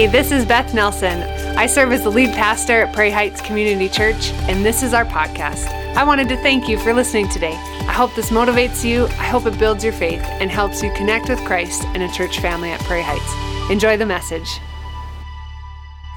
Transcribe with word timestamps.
Hey, 0.00 0.06
this 0.06 0.32
is 0.32 0.46
Beth 0.46 0.72
Nelson. 0.72 1.20
I 1.58 1.66
serve 1.66 1.92
as 1.92 2.04
the 2.04 2.08
lead 2.08 2.30
pastor 2.30 2.84
at 2.84 2.94
Prairie 2.94 3.10
Heights 3.10 3.42
Community 3.42 3.86
Church, 3.86 4.30
and 4.48 4.64
this 4.64 4.82
is 4.82 4.94
our 4.94 5.04
podcast. 5.04 5.66
I 5.94 6.04
wanted 6.04 6.26
to 6.30 6.38
thank 6.38 6.70
you 6.70 6.78
for 6.78 6.94
listening 6.94 7.28
today. 7.28 7.52
I 7.52 7.92
hope 7.92 8.14
this 8.14 8.30
motivates 8.30 8.82
you, 8.82 9.04
I 9.04 9.26
hope 9.26 9.44
it 9.44 9.58
builds 9.58 9.84
your 9.84 9.92
faith, 9.92 10.22
and 10.22 10.50
helps 10.50 10.82
you 10.82 10.90
connect 10.94 11.28
with 11.28 11.38
Christ 11.40 11.84
and 11.88 12.02
a 12.02 12.10
church 12.12 12.38
family 12.38 12.70
at 12.70 12.80
Prairie 12.80 13.02
Heights. 13.02 13.70
Enjoy 13.70 13.98
the 13.98 14.06
message. 14.06 14.48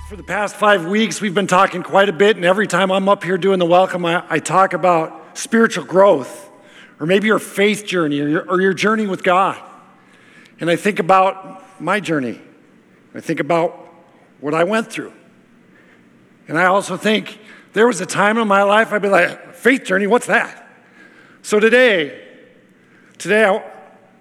For 0.07 0.15
the 0.15 0.23
past 0.23 0.55
five 0.55 0.85
weeks, 0.85 1.19
we've 1.19 1.35
been 1.35 1.45
talking 1.45 1.83
quite 1.83 2.07
a 2.07 2.13
bit, 2.13 2.37
and 2.37 2.45
every 2.45 2.67
time 2.67 2.89
I'm 2.89 3.09
up 3.09 3.25
here 3.25 3.37
doing 3.37 3.59
the 3.59 3.65
welcome, 3.65 4.05
I, 4.05 4.23
I 4.29 4.39
talk 4.39 4.71
about 4.71 5.37
spiritual 5.37 5.83
growth, 5.83 6.49
or 7.01 7.05
maybe 7.05 7.27
your 7.27 7.37
faith 7.37 7.85
journey, 7.85 8.21
or 8.21 8.29
your, 8.29 8.49
or 8.49 8.61
your 8.61 8.73
journey 8.73 9.07
with 9.07 9.23
God. 9.23 9.61
And 10.61 10.69
I 10.69 10.77
think 10.77 10.99
about 10.99 11.81
my 11.81 11.99
journey. 11.99 12.39
I 13.15 13.19
think 13.19 13.39
about 13.39 13.93
what 14.39 14.53
I 14.53 14.63
went 14.63 14.91
through. 14.91 15.13
And 16.47 16.57
I 16.57 16.65
also 16.65 16.97
think 16.97 17.39
there 17.73 17.87
was 17.87 18.01
a 18.01 18.05
time 18.05 18.37
in 18.37 18.47
my 18.47 18.63
life 18.63 18.91
I'd 18.91 19.01
be 19.01 19.09
like, 19.09 19.53
faith 19.53 19.83
journey, 19.85 20.07
what's 20.07 20.27
that? 20.27 20.67
So 21.41 21.59
today, 21.59 22.27
today 23.17 23.45
I, 23.45 23.63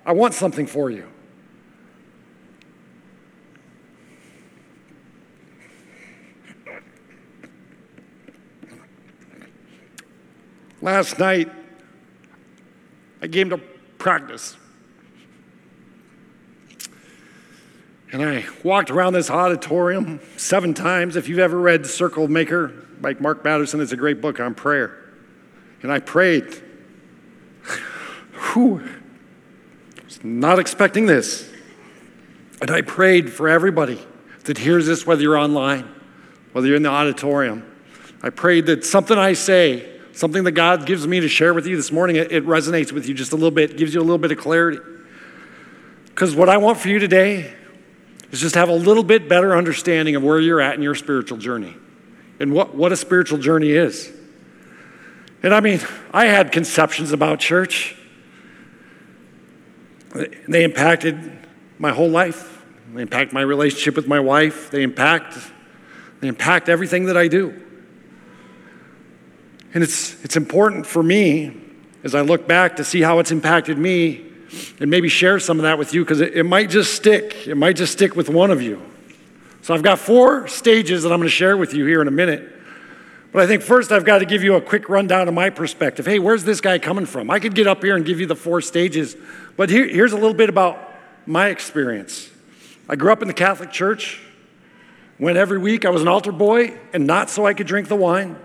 I 0.06 0.12
want 0.12 0.34
something 0.34 0.66
for 0.66 0.90
you. 0.90 1.08
Last 10.80 11.20
night, 11.20 11.48
I 13.20 13.28
came 13.28 13.50
to 13.50 13.58
practice. 13.98 14.56
And 18.12 18.22
I 18.22 18.44
walked 18.62 18.90
around 18.90 19.14
this 19.14 19.30
auditorium 19.30 20.20
seven 20.36 20.74
times. 20.74 21.16
If 21.16 21.30
you've 21.30 21.38
ever 21.38 21.58
read 21.58 21.86
Circle 21.86 22.28
Maker 22.28 22.68
by 23.00 23.14
Mark 23.14 23.42
Batterson, 23.42 23.80
it's 23.80 23.92
a 23.92 23.96
great 23.96 24.20
book 24.20 24.38
on 24.38 24.54
prayer. 24.54 24.98
And 25.82 25.90
I 25.90 25.98
prayed. 25.98 26.62
Whew. 28.52 28.86
I 29.98 30.04
was 30.04 30.22
not 30.22 30.58
expecting 30.58 31.06
this. 31.06 31.50
And 32.60 32.70
I 32.70 32.82
prayed 32.82 33.32
for 33.32 33.48
everybody 33.48 33.98
that 34.44 34.58
hears 34.58 34.86
this, 34.86 35.06
whether 35.06 35.22
you're 35.22 35.38
online, 35.38 35.88
whether 36.52 36.66
you're 36.66 36.76
in 36.76 36.82
the 36.82 36.90
auditorium. 36.90 37.64
I 38.22 38.28
prayed 38.28 38.66
that 38.66 38.84
something 38.84 39.16
I 39.16 39.32
say, 39.32 39.88
something 40.12 40.44
that 40.44 40.52
God 40.52 40.84
gives 40.84 41.06
me 41.06 41.20
to 41.20 41.28
share 41.28 41.54
with 41.54 41.66
you 41.66 41.76
this 41.76 41.90
morning, 41.90 42.16
it, 42.16 42.30
it 42.30 42.44
resonates 42.44 42.92
with 42.92 43.08
you 43.08 43.14
just 43.14 43.32
a 43.32 43.36
little 43.36 43.50
bit, 43.50 43.78
gives 43.78 43.94
you 43.94 44.00
a 44.00 44.04
little 44.04 44.18
bit 44.18 44.32
of 44.32 44.38
clarity. 44.38 44.78
Because 46.04 46.36
what 46.36 46.50
I 46.50 46.58
want 46.58 46.76
for 46.76 46.88
you 46.88 46.98
today 46.98 47.54
is 48.32 48.40
just 48.40 48.54
have 48.54 48.70
a 48.70 48.74
little 48.74 49.04
bit 49.04 49.28
better 49.28 49.54
understanding 49.54 50.16
of 50.16 50.22
where 50.22 50.40
you're 50.40 50.60
at 50.60 50.74
in 50.74 50.82
your 50.82 50.94
spiritual 50.94 51.38
journey 51.38 51.76
and 52.40 52.52
what, 52.52 52.74
what 52.74 52.90
a 52.90 52.96
spiritual 52.96 53.38
journey 53.38 53.70
is. 53.70 54.10
And 55.42 55.54
I 55.54 55.60
mean, 55.60 55.80
I 56.12 56.26
had 56.26 56.50
conceptions 56.50 57.12
about 57.12 57.38
church. 57.38 57.94
They 60.48 60.64
impacted 60.64 61.38
my 61.78 61.92
whole 61.92 62.08
life. 62.08 62.64
They 62.94 63.02
impact 63.02 63.32
my 63.32 63.42
relationship 63.42 63.96
with 63.96 64.08
my 64.08 64.20
wife. 64.20 64.70
They 64.70 64.82
impact, 64.82 65.36
they 66.20 66.28
impact 66.28 66.68
everything 66.68 67.06
that 67.06 67.16
I 67.16 67.28
do. 67.28 67.60
And 69.74 69.82
it's, 69.82 70.22
it's 70.24 70.36
important 70.36 70.86
for 70.86 71.02
me 71.02 71.60
as 72.04 72.14
I 72.14 72.22
look 72.22 72.46
back 72.46 72.76
to 72.76 72.84
see 72.84 73.02
how 73.02 73.18
it's 73.18 73.30
impacted 73.30 73.78
me 73.78 74.31
and 74.80 74.90
maybe 74.90 75.08
share 75.08 75.38
some 75.38 75.58
of 75.58 75.62
that 75.62 75.78
with 75.78 75.94
you 75.94 76.04
because 76.04 76.20
it, 76.20 76.34
it 76.34 76.44
might 76.44 76.70
just 76.70 76.94
stick. 76.94 77.46
It 77.46 77.56
might 77.56 77.76
just 77.76 77.92
stick 77.92 78.16
with 78.16 78.28
one 78.28 78.50
of 78.50 78.60
you. 78.62 78.82
So 79.62 79.74
I've 79.74 79.82
got 79.82 79.98
four 79.98 80.48
stages 80.48 81.04
that 81.04 81.12
I'm 81.12 81.18
going 81.18 81.28
to 81.28 81.34
share 81.34 81.56
with 81.56 81.72
you 81.72 81.86
here 81.86 82.02
in 82.02 82.08
a 82.08 82.12
minute. 82.12 82.52
But 83.32 83.42
I 83.42 83.46
think 83.46 83.62
first 83.62 83.92
I've 83.92 84.04
got 84.04 84.18
to 84.18 84.26
give 84.26 84.42
you 84.42 84.56
a 84.56 84.60
quick 84.60 84.88
rundown 84.88 85.26
of 85.26 85.34
my 85.34 85.50
perspective. 85.50 86.04
Hey, 86.04 86.18
where's 86.18 86.44
this 86.44 86.60
guy 86.60 86.78
coming 86.78 87.06
from? 87.06 87.30
I 87.30 87.38
could 87.38 87.54
get 87.54 87.66
up 87.66 87.82
here 87.82 87.96
and 87.96 88.04
give 88.04 88.20
you 88.20 88.26
the 88.26 88.36
four 88.36 88.60
stages, 88.60 89.16
but 89.56 89.70
here, 89.70 89.86
here's 89.86 90.12
a 90.12 90.16
little 90.16 90.34
bit 90.34 90.50
about 90.50 90.92
my 91.24 91.48
experience. 91.48 92.28
I 92.88 92.96
grew 92.96 93.10
up 93.12 93.22
in 93.22 93.28
the 93.28 93.34
Catholic 93.34 93.70
Church, 93.70 94.20
went 95.18 95.38
every 95.38 95.58
week. 95.58 95.84
I 95.86 95.90
was 95.90 96.02
an 96.02 96.08
altar 96.08 96.32
boy, 96.32 96.76
and 96.92 97.06
not 97.06 97.30
so 97.30 97.46
I 97.46 97.54
could 97.54 97.66
drink 97.66 97.88
the 97.88 97.96
wine. 97.96 98.36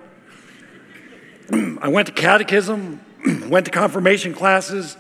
I 1.82 1.90
went 1.90 2.08
to 2.08 2.14
catechism, 2.14 3.02
went 3.50 3.66
to 3.66 3.72
confirmation 3.72 4.34
classes, 4.34 4.96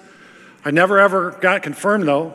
I 0.67 0.71
never 0.71 0.99
ever 0.99 1.31
got 1.31 1.63
confirmed 1.63 2.05
though. 2.05 2.33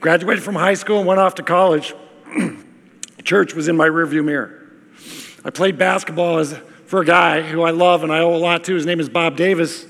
Graduated 0.00 0.42
from 0.42 0.54
high 0.54 0.72
school 0.72 1.00
and 1.00 1.06
went 1.06 1.20
off 1.20 1.34
to 1.34 1.42
college. 1.42 1.94
Church 3.24 3.52
was 3.52 3.68
in 3.68 3.76
my 3.76 3.86
rearview 3.86 4.24
mirror. 4.24 4.72
I 5.44 5.50
played 5.50 5.76
basketball 5.76 6.38
as, 6.38 6.58
for 6.86 7.02
a 7.02 7.04
guy 7.04 7.42
who 7.42 7.60
I 7.60 7.72
love 7.72 8.04
and 8.04 8.10
I 8.10 8.20
owe 8.20 8.34
a 8.34 8.38
lot 8.38 8.64
to. 8.64 8.74
His 8.74 8.86
name 8.86 9.00
is 9.00 9.10
Bob 9.10 9.36
Davis. 9.36 9.84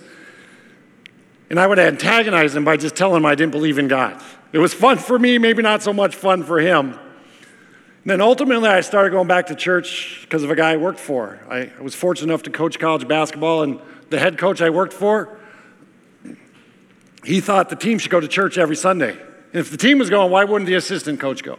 And 1.50 1.60
I 1.60 1.68
would 1.68 1.78
antagonize 1.78 2.56
him 2.56 2.64
by 2.64 2.76
just 2.76 2.96
telling 2.96 3.18
him 3.18 3.26
I 3.26 3.36
didn't 3.36 3.52
believe 3.52 3.78
in 3.78 3.86
God. 3.86 4.20
It 4.52 4.58
was 4.58 4.74
fun 4.74 4.98
for 4.98 5.20
me, 5.20 5.38
maybe 5.38 5.62
not 5.62 5.84
so 5.84 5.92
much 5.92 6.16
fun 6.16 6.42
for 6.42 6.58
him. 6.58 6.94
And 6.94 8.10
then 8.10 8.20
ultimately, 8.20 8.68
I 8.68 8.80
started 8.80 9.10
going 9.10 9.28
back 9.28 9.46
to 9.46 9.54
church 9.54 10.18
because 10.22 10.42
of 10.42 10.50
a 10.50 10.56
guy 10.56 10.72
I 10.72 10.78
worked 10.78 10.98
for. 10.98 11.38
I, 11.48 11.70
I 11.78 11.80
was 11.80 11.94
fortunate 11.94 12.32
enough 12.32 12.42
to 12.42 12.50
coach 12.50 12.80
college 12.80 13.06
basketball, 13.06 13.62
and 13.62 13.80
the 14.10 14.18
head 14.18 14.36
coach 14.36 14.60
I 14.60 14.70
worked 14.70 14.92
for 14.92 15.38
he 17.24 17.40
thought 17.40 17.68
the 17.68 17.76
team 17.76 17.98
should 17.98 18.10
go 18.10 18.20
to 18.20 18.28
church 18.28 18.58
every 18.58 18.76
Sunday. 18.76 19.12
And 19.12 19.60
if 19.60 19.70
the 19.70 19.76
team 19.76 19.98
was 19.98 20.10
going, 20.10 20.30
why 20.30 20.44
wouldn't 20.44 20.66
the 20.66 20.74
assistant 20.74 21.20
coach 21.20 21.42
go? 21.42 21.58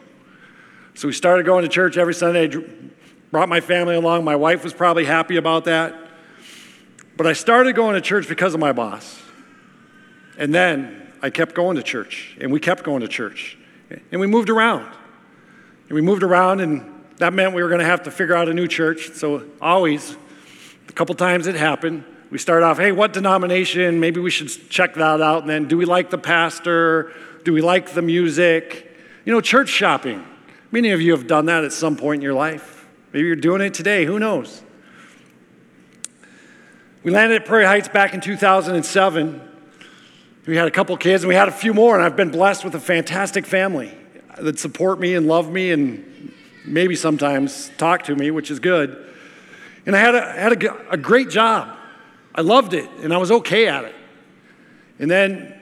So 0.95 1.07
we 1.07 1.13
started 1.13 1.45
going 1.45 1.63
to 1.63 1.69
church 1.69 1.97
every 1.97 2.13
Sunday, 2.13 2.51
brought 3.31 3.49
my 3.49 3.61
family 3.61 3.95
along. 3.95 4.23
My 4.23 4.35
wife 4.35 4.63
was 4.63 4.73
probably 4.73 5.05
happy 5.05 5.37
about 5.37 5.65
that. 5.65 5.95
But 7.15 7.27
I 7.27 7.33
started 7.33 7.75
going 7.75 7.95
to 7.95 8.01
church 8.01 8.27
because 8.27 8.53
of 8.53 8.59
my 8.59 8.71
boss. 8.73 9.21
And 10.37 10.53
then 10.53 11.11
I 11.21 11.29
kept 11.29 11.55
going 11.55 11.77
to 11.77 11.83
church, 11.83 12.35
and 12.41 12.51
we 12.51 12.59
kept 12.59 12.83
going 12.83 13.01
to 13.01 13.07
church. 13.07 13.57
And 14.11 14.19
we 14.19 14.27
moved 14.27 14.49
around. 14.49 14.85
And 15.87 15.91
we 15.91 16.01
moved 16.01 16.23
around, 16.23 16.59
and 16.59 17.03
that 17.17 17.33
meant 17.33 17.53
we 17.53 17.61
were 17.61 17.69
going 17.69 17.79
to 17.79 17.85
have 17.85 18.03
to 18.03 18.11
figure 18.11 18.35
out 18.35 18.49
a 18.49 18.53
new 18.53 18.67
church. 18.67 19.11
So, 19.13 19.45
always, 19.61 20.17
a 20.89 20.91
couple 20.91 21.13
times 21.15 21.47
it 21.47 21.55
happened, 21.55 22.03
we 22.33 22.39
start 22.39 22.63
off, 22.63 22.79
hey, 22.79 22.91
what 22.91 23.13
denomination? 23.13 23.99
Maybe 23.99 24.19
we 24.19 24.31
should 24.31 24.49
check 24.67 24.95
that 24.95 25.21
out. 25.21 25.41
And 25.41 25.49
then, 25.51 25.67
do 25.67 25.77
we 25.77 25.85
like 25.85 26.09
the 26.09 26.17
pastor? 26.17 27.11
Do 27.43 27.53
we 27.53 27.61
like 27.61 27.93
the 27.93 28.01
music? 28.01 28.91
You 29.23 29.31
know, 29.31 29.39
church 29.39 29.69
shopping. 29.69 30.25
Many 30.71 30.89
of 30.89 30.99
you 30.99 31.11
have 31.11 31.27
done 31.27 31.45
that 31.45 31.63
at 31.63 31.71
some 31.71 31.95
point 31.95 32.21
in 32.21 32.23
your 32.23 32.33
life. 32.33 32.87
Maybe 33.11 33.27
you're 33.27 33.35
doing 33.35 33.61
it 33.61 33.75
today. 33.75 34.05
Who 34.05 34.17
knows? 34.17 34.63
We 37.03 37.11
landed 37.11 37.39
at 37.39 37.47
Prairie 37.47 37.65
Heights 37.65 37.89
back 37.89 38.15
in 38.15 38.19
2007. 38.19 39.49
We 40.47 40.57
had 40.57 40.67
a 40.67 40.71
couple 40.71 40.97
kids 40.97 41.21
and 41.21 41.29
we 41.29 41.35
had 41.35 41.49
a 41.49 41.51
few 41.51 41.71
more, 41.71 41.93
and 41.95 42.03
I've 42.03 42.15
been 42.15 42.31
blessed 42.31 42.65
with 42.65 42.73
a 42.73 42.79
fantastic 42.79 43.45
family 43.45 43.95
that 44.39 44.57
support 44.57 44.99
me 44.99 45.13
and 45.13 45.27
love 45.27 45.51
me 45.51 45.69
and 45.69 46.33
maybe 46.65 46.95
sometimes 46.95 47.69
talk 47.77 48.05
to 48.05 48.15
me, 48.15 48.31
which 48.31 48.49
is 48.49 48.59
good. 48.59 49.13
And 49.85 49.95
I 49.95 49.99
had 49.99 50.15
a, 50.15 50.31
had 50.31 50.63
a, 50.63 50.93
a 50.93 50.97
great 50.97 51.29
job. 51.29 51.77
I 52.35 52.41
loved 52.41 52.73
it 52.73 52.89
and 53.01 53.13
I 53.13 53.17
was 53.17 53.31
okay 53.31 53.67
at 53.67 53.85
it. 53.85 53.95
And 54.99 55.09
then 55.09 55.53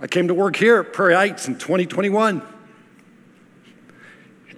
I 0.00 0.06
came 0.06 0.28
to 0.28 0.34
work 0.34 0.56
here 0.56 0.78
at 0.80 0.92
Prairie 0.92 1.14
Heights 1.14 1.48
in 1.48 1.58
2021. 1.58 2.42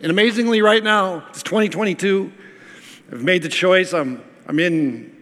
And 0.00 0.10
amazingly, 0.10 0.62
right 0.62 0.82
now, 0.82 1.24
it's 1.30 1.42
2022. 1.42 2.32
I've 3.10 3.22
made 3.22 3.42
the 3.42 3.48
choice. 3.48 3.92
I'm, 3.92 4.22
I'm 4.47 4.58
in, 4.60 5.14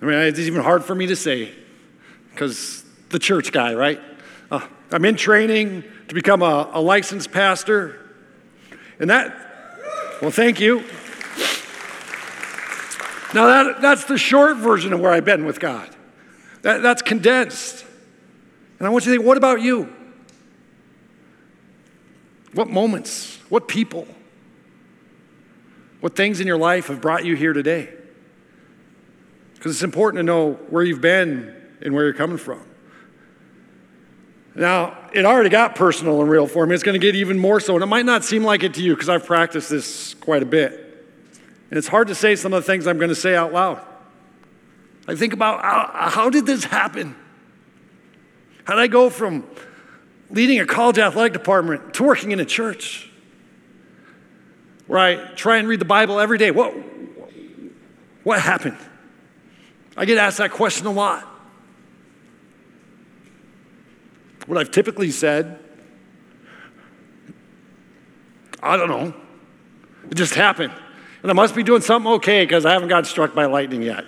I 0.00 0.04
mean, 0.04 0.14
it's 0.14 0.38
even 0.38 0.62
hard 0.62 0.84
for 0.84 0.94
me 0.94 1.06
to 1.06 1.16
say 1.16 1.52
because 2.30 2.84
the 3.10 3.18
church 3.18 3.52
guy, 3.52 3.74
right? 3.74 4.00
Uh, 4.50 4.66
I'm 4.92 5.04
in 5.04 5.16
training 5.16 5.84
to 6.08 6.14
become 6.14 6.42
a, 6.42 6.70
a 6.72 6.80
licensed 6.80 7.32
pastor. 7.32 8.00
And 9.00 9.10
that, 9.10 9.34
well, 10.20 10.30
thank 10.30 10.60
you. 10.60 10.84
Now, 13.34 13.46
that, 13.46 13.82
that's 13.82 14.04
the 14.04 14.16
short 14.16 14.58
version 14.58 14.92
of 14.92 15.00
where 15.00 15.10
I've 15.10 15.24
been 15.24 15.44
with 15.44 15.58
God. 15.58 15.90
That, 16.62 16.82
that's 16.82 17.02
condensed. 17.02 17.84
And 18.78 18.86
I 18.86 18.90
want 18.90 19.04
you 19.04 19.12
to 19.12 19.18
think 19.18 19.26
what 19.26 19.36
about 19.36 19.60
you? 19.60 19.92
What 22.52 22.68
moments, 22.68 23.40
what 23.48 23.66
people, 23.66 24.06
what 25.98 26.14
things 26.14 26.38
in 26.38 26.46
your 26.46 26.58
life 26.58 26.86
have 26.86 27.00
brought 27.00 27.24
you 27.24 27.34
here 27.34 27.52
today? 27.52 27.92
Because 29.54 29.72
it's 29.72 29.82
important 29.82 30.20
to 30.20 30.22
know 30.22 30.52
where 30.70 30.84
you've 30.84 31.00
been 31.00 31.54
and 31.82 31.92
where 31.92 32.04
you're 32.04 32.14
coming 32.14 32.38
from. 32.38 32.62
Now, 34.54 34.96
it 35.12 35.24
already 35.24 35.48
got 35.48 35.74
personal 35.74 36.20
and 36.20 36.30
real 36.30 36.46
for 36.46 36.64
me. 36.64 36.74
It's 36.74 36.84
going 36.84 36.98
to 37.00 37.04
get 37.04 37.16
even 37.16 37.36
more 37.40 37.58
so. 37.58 37.74
And 37.74 37.82
it 37.82 37.86
might 37.86 38.06
not 38.06 38.22
seem 38.22 38.44
like 38.44 38.62
it 38.62 38.74
to 38.74 38.82
you 38.82 38.94
because 38.94 39.08
I've 39.08 39.26
practiced 39.26 39.70
this 39.70 40.14
quite 40.14 40.44
a 40.44 40.46
bit. 40.46 40.83
And 41.74 41.78
it's 41.80 41.88
hard 41.88 42.06
to 42.06 42.14
say 42.14 42.36
some 42.36 42.52
of 42.52 42.62
the 42.62 42.66
things 42.66 42.86
I'm 42.86 42.98
going 42.98 43.08
to 43.08 43.16
say 43.16 43.34
out 43.34 43.52
loud. 43.52 43.84
I 45.08 45.16
think 45.16 45.32
about 45.32 45.60
how, 45.60 46.08
how 46.08 46.30
did 46.30 46.46
this 46.46 46.62
happen? 46.62 47.16
How 48.62 48.76
did 48.76 48.82
I 48.82 48.86
go 48.86 49.10
from 49.10 49.44
leading 50.30 50.60
a 50.60 50.66
college 50.66 51.00
athletic 51.00 51.32
department 51.32 51.94
to 51.94 52.04
working 52.04 52.30
in 52.30 52.38
a 52.38 52.44
church? 52.44 53.10
where 54.86 54.98
I 55.00 55.34
try 55.34 55.56
and 55.56 55.66
read 55.66 55.80
the 55.80 55.84
Bible 55.84 56.20
every 56.20 56.38
day. 56.38 56.52
What, 56.52 56.72
what 58.22 58.40
happened? 58.40 58.76
I 59.96 60.04
get 60.04 60.18
asked 60.18 60.38
that 60.38 60.50
question 60.52 60.86
a 60.86 60.92
lot. 60.92 61.26
What 64.46 64.58
I've 64.58 64.70
typically 64.70 65.10
said, 65.10 65.58
I 68.62 68.76
don't 68.76 68.88
know. 68.88 69.14
It 70.10 70.14
just 70.14 70.34
happened. 70.34 70.72
And 71.24 71.30
I 71.30 71.32
must 71.32 71.54
be 71.54 71.62
doing 71.62 71.80
something 71.80 72.12
okay 72.12 72.44
because 72.44 72.66
I 72.66 72.72
haven't 72.72 72.90
got 72.90 73.06
struck 73.06 73.34
by 73.34 73.46
lightning 73.46 73.80
yet. 73.80 74.04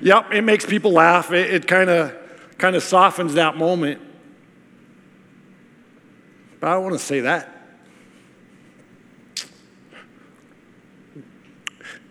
Yep, 0.00 0.32
it 0.32 0.42
makes 0.42 0.66
people 0.66 0.90
laugh. 0.90 1.30
It, 1.30 1.54
it 1.54 1.68
kind 1.68 1.88
of 1.88 2.12
kind 2.58 2.74
of 2.74 2.82
softens 2.82 3.34
that 3.34 3.56
moment. 3.56 4.00
But 6.58 6.70
I 6.70 6.74
don't 6.74 6.82
want 6.82 6.94
to 6.94 6.98
say 6.98 7.20
that. 7.20 7.54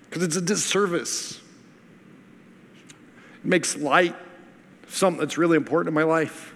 Because 0.05 0.23
it's 0.23 0.37
a 0.37 0.41
disservice. 0.41 1.41
It 3.39 3.45
makes 3.45 3.75
light 3.75 4.15
something 4.87 5.19
that's 5.19 5.37
really 5.37 5.57
important 5.57 5.89
in 5.89 5.93
my 5.93 6.03
life. 6.03 6.55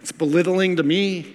It's 0.00 0.12
belittling 0.12 0.76
to 0.76 0.84
me. 0.84 1.34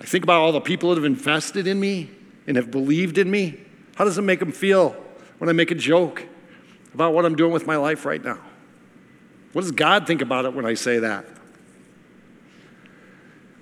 I 0.00 0.06
think 0.06 0.24
about 0.24 0.40
all 0.40 0.52
the 0.52 0.62
people 0.62 0.88
that 0.88 0.94
have 0.94 1.04
invested 1.04 1.66
in 1.66 1.78
me 1.78 2.12
and 2.48 2.56
have 2.56 2.70
believed 2.70 3.18
in 3.18 3.30
me. 3.30 3.60
How 3.94 4.04
does 4.04 4.16
it 4.16 4.22
make 4.22 4.40
them 4.40 4.52
feel 4.52 4.96
when 5.36 5.50
I 5.50 5.52
make 5.52 5.70
a 5.70 5.74
joke 5.74 6.26
about 6.94 7.12
what 7.12 7.26
I'm 7.26 7.36
doing 7.36 7.52
with 7.52 7.66
my 7.66 7.76
life 7.76 8.06
right 8.06 8.24
now? 8.24 8.38
What 9.52 9.62
does 9.62 9.70
God 9.70 10.06
think 10.06 10.22
about 10.22 10.46
it 10.46 10.54
when 10.54 10.64
I 10.64 10.74
say 10.74 10.98
that? 10.98 11.26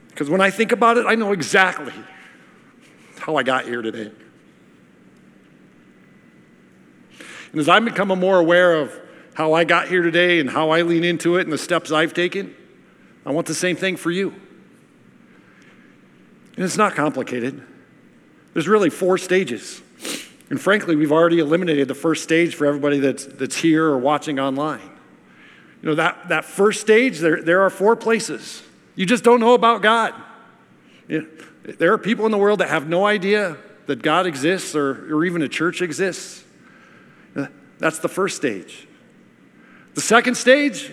Because 0.08 0.30
when 0.30 0.40
I 0.40 0.50
think 0.50 0.70
about 0.70 0.96
it, 0.96 1.04
I 1.06 1.16
know 1.16 1.32
exactly 1.32 1.92
how 3.18 3.36
I 3.36 3.42
got 3.42 3.64
here 3.64 3.82
today. 3.82 4.12
And 7.50 7.60
as 7.60 7.68
I 7.68 7.80
become 7.80 8.08
more 8.08 8.38
aware 8.38 8.74
of 8.74 8.98
how 9.34 9.52
I 9.52 9.64
got 9.64 9.88
here 9.88 10.02
today 10.02 10.38
and 10.38 10.48
how 10.48 10.70
I 10.70 10.82
lean 10.82 11.02
into 11.02 11.36
it 11.36 11.42
and 11.42 11.52
the 11.52 11.58
steps 11.58 11.90
I've 11.90 12.14
taken, 12.14 12.54
I 13.24 13.32
want 13.32 13.48
the 13.48 13.54
same 13.54 13.74
thing 13.74 13.96
for 13.96 14.12
you. 14.12 14.30
And 16.54 16.64
it's 16.64 16.76
not 16.76 16.94
complicated. 16.94 17.66
There's 18.56 18.68
really 18.68 18.88
four 18.88 19.18
stages. 19.18 19.82
And 20.48 20.58
frankly, 20.58 20.96
we've 20.96 21.12
already 21.12 21.40
eliminated 21.40 21.88
the 21.88 21.94
first 21.94 22.22
stage 22.22 22.54
for 22.54 22.64
everybody 22.64 23.00
that's, 23.00 23.26
that's 23.26 23.54
here 23.54 23.84
or 23.84 23.98
watching 23.98 24.40
online. 24.40 24.80
You 25.82 25.90
know, 25.90 25.94
that, 25.96 26.30
that 26.30 26.46
first 26.46 26.80
stage, 26.80 27.18
there, 27.18 27.42
there 27.42 27.60
are 27.60 27.68
four 27.68 27.96
places. 27.96 28.62
You 28.94 29.04
just 29.04 29.24
don't 29.24 29.40
know 29.40 29.52
about 29.52 29.82
God. 29.82 30.14
You 31.06 31.20
know, 31.20 31.74
there 31.74 31.92
are 31.92 31.98
people 31.98 32.24
in 32.24 32.32
the 32.32 32.38
world 32.38 32.60
that 32.60 32.70
have 32.70 32.88
no 32.88 33.04
idea 33.04 33.58
that 33.88 34.00
God 34.00 34.24
exists 34.26 34.74
or, 34.74 35.14
or 35.14 35.26
even 35.26 35.42
a 35.42 35.48
church 35.48 35.82
exists. 35.82 36.42
That's 37.78 37.98
the 37.98 38.08
first 38.08 38.36
stage. 38.36 38.88
The 39.92 40.00
second 40.00 40.34
stage, 40.36 40.90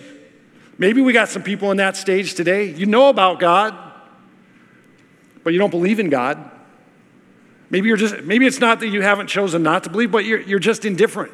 maybe 0.76 1.00
we 1.00 1.14
got 1.14 1.30
some 1.30 1.42
people 1.42 1.70
in 1.70 1.78
that 1.78 1.96
stage 1.96 2.34
today. 2.34 2.74
You 2.74 2.84
know 2.84 3.08
about 3.08 3.40
God, 3.40 3.74
but 5.42 5.54
you 5.54 5.58
don't 5.58 5.70
believe 5.70 5.98
in 5.98 6.10
God. 6.10 6.50
Maybe 7.70 7.88
you're 7.88 7.96
just 7.96 8.22
maybe 8.22 8.46
it's 8.46 8.60
not 8.60 8.80
that 8.80 8.88
you 8.88 9.02
haven't 9.02 9.26
chosen 9.26 9.62
not 9.62 9.84
to 9.84 9.90
believe, 9.90 10.10
but 10.10 10.24
you're, 10.24 10.40
you're 10.40 10.58
just 10.58 10.84
indifferent. 10.84 11.32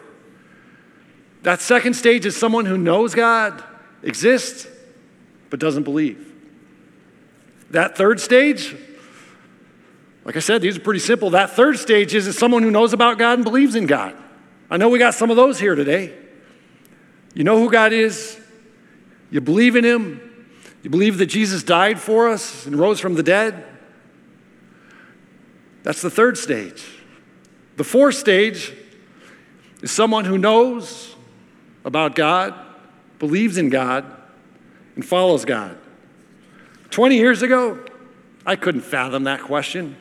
That 1.42 1.60
second 1.60 1.94
stage 1.94 2.26
is 2.26 2.36
someone 2.36 2.66
who 2.66 2.76
knows 2.76 3.14
God 3.14 3.62
exists, 4.02 4.66
but 5.48 5.58
doesn't 5.58 5.84
believe. 5.84 6.26
That 7.70 7.96
third 7.96 8.20
stage, 8.20 8.76
like 10.24 10.36
I 10.36 10.40
said, 10.40 10.60
these 10.60 10.76
are 10.76 10.80
pretty 10.80 11.00
simple. 11.00 11.30
That 11.30 11.50
third 11.50 11.78
stage 11.78 12.14
is, 12.14 12.26
is 12.26 12.36
someone 12.36 12.62
who 12.62 12.70
knows 12.70 12.92
about 12.92 13.18
God 13.18 13.34
and 13.38 13.44
believes 13.44 13.74
in 13.74 13.86
God. 13.86 14.14
I 14.70 14.76
know 14.76 14.88
we 14.88 14.98
got 14.98 15.14
some 15.14 15.30
of 15.30 15.36
those 15.36 15.58
here 15.58 15.74
today. 15.74 16.14
You 17.34 17.44
know 17.44 17.58
who 17.58 17.70
God 17.70 17.92
is, 17.92 18.38
you 19.30 19.40
believe 19.40 19.76
in 19.76 19.84
Him, 19.84 20.20
you 20.82 20.90
believe 20.90 21.18
that 21.18 21.26
Jesus 21.26 21.62
died 21.62 22.00
for 22.00 22.28
us 22.28 22.66
and 22.66 22.76
rose 22.76 23.00
from 23.00 23.14
the 23.14 23.22
dead. 23.22 23.66
That's 25.82 26.02
the 26.02 26.10
third 26.10 26.36
stage. 26.36 26.86
The 27.76 27.84
fourth 27.84 28.14
stage 28.16 28.74
is 29.82 29.90
someone 29.90 30.24
who 30.24 30.36
knows 30.36 31.14
about 31.84 32.14
God, 32.14 32.54
believes 33.18 33.56
in 33.56 33.70
God, 33.70 34.04
and 34.94 35.04
follows 35.04 35.44
God. 35.44 35.78
20 36.90 37.16
years 37.16 37.42
ago, 37.42 37.78
I 38.44 38.56
couldn't 38.56 38.82
fathom 38.82 39.24
that 39.24 39.42
question. 39.42 39.96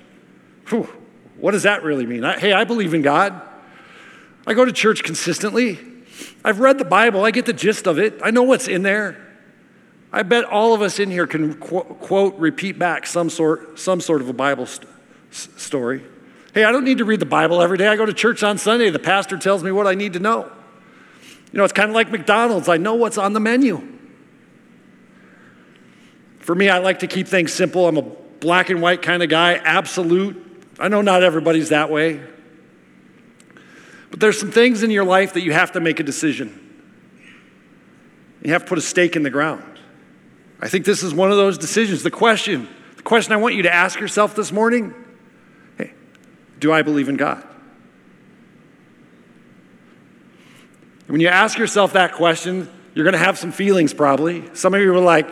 Whew, 0.68 0.90
what 1.38 1.52
does 1.52 1.64
that 1.64 1.84
really 1.84 2.06
mean? 2.06 2.24
I, 2.24 2.38
hey, 2.38 2.52
I 2.52 2.64
believe 2.64 2.94
in 2.94 3.02
God. 3.02 3.42
I 4.46 4.54
go 4.54 4.66
to 4.66 4.72
church 4.72 5.04
consistently. 5.04 5.80
I've 6.44 6.60
read 6.60 6.78
the 6.78 6.86
Bible, 6.86 7.24
I 7.24 7.32
get 7.32 7.46
the 7.46 7.54
gist 7.54 7.88
of 7.88 8.00
it, 8.00 8.20
I 8.24 8.32
know 8.32 8.44
what's 8.44 8.68
in 8.68 8.84
there. 8.84 9.26
I 10.12 10.24
bet 10.24 10.44
all 10.44 10.74
of 10.74 10.82
us 10.82 11.00
in 11.00 11.12
here 11.12 11.28
can 11.28 11.54
qu- 11.54 11.84
quote, 11.84 12.36
repeat 12.40 12.80
back 12.80 13.06
some 13.06 13.30
sort, 13.30 13.78
some 13.78 14.02
sort 14.02 14.22
of 14.22 14.30
a 14.30 14.34
Bible 14.34 14.66
story. 15.32 16.04
Hey, 16.54 16.64
I 16.64 16.72
don't 16.72 16.84
need 16.84 16.98
to 16.98 17.06
read 17.06 17.20
the 17.20 17.26
Bible 17.26 17.62
every 17.62 17.78
day. 17.78 17.88
I 17.88 17.96
go 17.96 18.06
to 18.06 18.14
church 18.14 18.44
on 18.44 18.58
Sunday. 18.58 18.90
The 18.90 19.00
pastor 19.00 19.38
tells 19.38 19.64
me 19.64 19.72
what 19.72 19.88
I 19.88 19.94
need 19.94 20.14
to 20.14 20.20
know. 20.20 20.52
You 21.52 21.58
know, 21.58 21.64
it's 21.64 21.74
kind 21.74 21.90
of 21.90 21.96
like 21.96 22.12
McDonald's. 22.12 22.68
I 22.68 22.78
know 22.78 22.96
what's 22.96 23.18
on 23.18 23.34
the 23.34 23.40
menu. 23.40 23.82
For 26.40 26.56
me, 26.56 26.70
I 26.70 26.80
like 26.80 27.00
to 27.00 27.08
keep 27.08 27.28
things 27.28 27.54
simple. 27.54 27.88
I'm 27.88 27.98
a 27.98 28.02
black 28.02 28.70
and 28.70 28.82
white 28.82 29.02
kind 29.02 29.22
of 29.22 29.30
guy, 29.30 29.56
absolute. 29.56 30.66
I 30.80 30.88
know 30.88 31.02
not 31.02 31.24
everybody's 31.24 31.70
that 31.70 31.92
way. 31.92 32.22
But 34.10 34.20
there's 34.20 34.40
some 34.40 34.52
things 34.52 34.82
in 34.82 34.90
your 34.90 35.04
life 35.04 35.34
that 35.34 35.42
you 35.42 35.54
have 35.54 35.74
to 35.74 35.80
make 35.80 36.00
a 36.00 36.04
decision. 36.04 36.68
You 38.42 38.54
have 38.54 38.64
to 38.64 38.70
put 38.70 38.78
a 38.78 38.82
stake 38.82 39.16
in 39.16 39.24
the 39.24 39.30
ground. 39.30 39.64
I 40.60 40.68
think 40.68 40.86
this 40.86 41.04
is 41.04 41.14
one 41.14 41.32
of 41.32 41.38
those 41.38 41.58
decisions. 41.58 42.04
The 42.04 42.12
question, 42.12 42.68
the 42.96 43.04
question 43.04 43.34
I 43.34 43.38
want 43.38 43.56
you 43.56 43.64
to 43.64 43.74
ask 43.74 44.00
yourself 44.00 44.36
this 44.36 44.52
morning 44.52 44.94
do 46.60 46.72
I 46.72 46.82
believe 46.82 47.10
in 47.10 47.18
God? 47.18 47.44
When 51.08 51.22
you 51.22 51.28
ask 51.28 51.58
yourself 51.58 51.94
that 51.94 52.14
question, 52.14 52.70
you're 52.94 53.04
going 53.04 53.14
to 53.14 53.18
have 53.18 53.38
some 53.40 53.52
feelings 53.52 53.94
probably. 53.94 54.54
Some 54.54 54.74
of 54.76 54.82
you 54.82 54.94
are 54.94 55.00
like, 55.00 55.28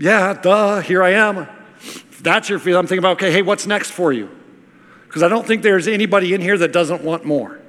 yeah, 0.00 0.34
duh, 0.34 0.80
here 0.80 1.02
I 1.02 1.10
am. 1.10 1.46
If 1.78 2.22
that's 2.22 2.48
your 2.48 2.58
feeling, 2.58 2.80
I'm 2.80 2.86
thinking 2.86 2.98
about, 2.98 3.18
okay, 3.18 3.30
hey, 3.30 3.42
what's 3.42 3.66
next 3.66 3.90
for 3.90 4.12
you? 4.12 4.28
Because 5.06 5.22
I 5.22 5.28
don't 5.28 5.46
think 5.46 5.62
there's 5.62 5.86
anybody 5.86 6.34
in 6.34 6.40
here 6.40 6.58
that 6.58 6.72
doesn't 6.72 7.02
want 7.02 7.24
more. 7.24 7.60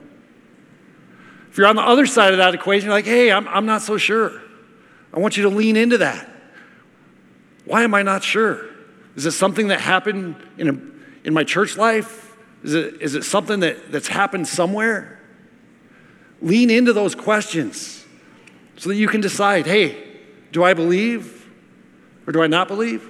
If 1.52 1.60
you're 1.60 1.68
on 1.68 1.76
the 1.76 1.84
other 1.84 2.08
side 2.08 2.34
of 2.34 2.38
that 2.38 2.56
equation, 2.56 2.88
you're 2.88 2.96
like, 2.96 3.06
hey, 3.06 3.32
I'm, 3.32 3.48
I'm 3.48 3.68
not 3.68 3.84
so 3.84 3.98
sure. 3.98 4.42
I 5.14 5.20
want 5.20 5.38
you 5.38 5.44
to 5.44 5.50
lean 5.50 5.76
into 5.78 6.00
that. 6.00 6.28
Why 7.66 7.84
am 7.84 7.94
I 7.94 8.02
not 8.02 8.24
sure? 8.24 8.66
Is 9.16 9.26
it 9.26 9.32
something 9.32 9.68
that 9.68 9.80
happened 9.80 10.36
in, 10.58 10.70
a, 10.70 11.28
in 11.28 11.34
my 11.34 11.44
church 11.44 11.78
life? 11.78 12.25
Is 12.66 12.74
it, 12.74 13.00
is 13.00 13.14
it 13.14 13.24
something 13.24 13.60
that, 13.60 13.92
that's 13.92 14.08
happened 14.08 14.48
somewhere? 14.48 15.20
Lean 16.42 16.72
into 16.72 16.94
those 16.94 17.14
questions 17.14 18.04
so 18.76 18.90
that 18.90 18.96
you 18.96 19.08
can 19.08 19.22
decide 19.22 19.68
hey, 19.68 20.04
do 20.52 20.64
I 20.64 20.74
believe 20.74 21.48
or 22.26 22.34
do 22.34 22.42
I 22.42 22.48
not 22.48 22.68
believe? 22.68 23.08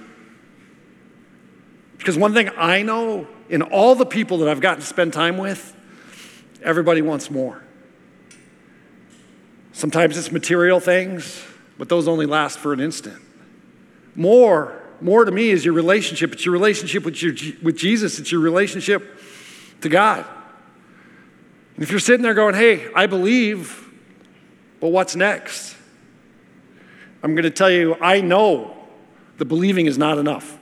Because 1.96 2.18
one 2.18 2.34
thing 2.34 2.50
I 2.58 2.82
know 2.82 3.26
in 3.48 3.62
all 3.62 3.94
the 3.94 4.04
people 4.04 4.38
that 4.38 4.48
I've 4.50 4.60
gotten 4.60 4.80
to 4.80 4.86
spend 4.86 5.14
time 5.14 5.38
with, 5.38 5.74
everybody 6.62 7.00
wants 7.00 7.30
more. 7.30 7.64
Sometimes 9.72 10.18
it's 10.18 10.30
material 10.30 10.80
things, 10.80 11.42
but 11.78 11.88
those 11.88 12.08
only 12.08 12.26
last 12.26 12.58
for 12.58 12.74
an 12.74 12.80
instant. 12.80 13.22
More, 14.14 14.82
more 15.00 15.24
to 15.24 15.30
me 15.30 15.48
is 15.48 15.64
your 15.64 15.72
relationship. 15.72 16.34
It's 16.34 16.44
your 16.44 16.52
relationship 16.52 17.06
with, 17.06 17.22
your, 17.22 17.32
with 17.62 17.78
Jesus, 17.78 18.18
it's 18.18 18.30
your 18.30 18.42
relationship 18.42 19.18
to 19.80 19.88
God. 19.88 20.24
And 21.74 21.82
if 21.82 21.90
you're 21.90 22.00
sitting 22.00 22.22
there 22.22 22.34
going, 22.34 22.54
hey, 22.54 22.90
I 22.94 23.06
believe, 23.06 23.90
but 24.80 24.88
what's 24.88 25.14
next? 25.14 25.76
I'm 27.22 27.34
going 27.34 27.44
to 27.44 27.50
tell 27.50 27.70
you, 27.70 27.96
I 28.00 28.20
know 28.20 28.76
the 29.38 29.44
believing 29.44 29.86
is 29.86 29.98
not 29.98 30.18
enough. 30.18 30.58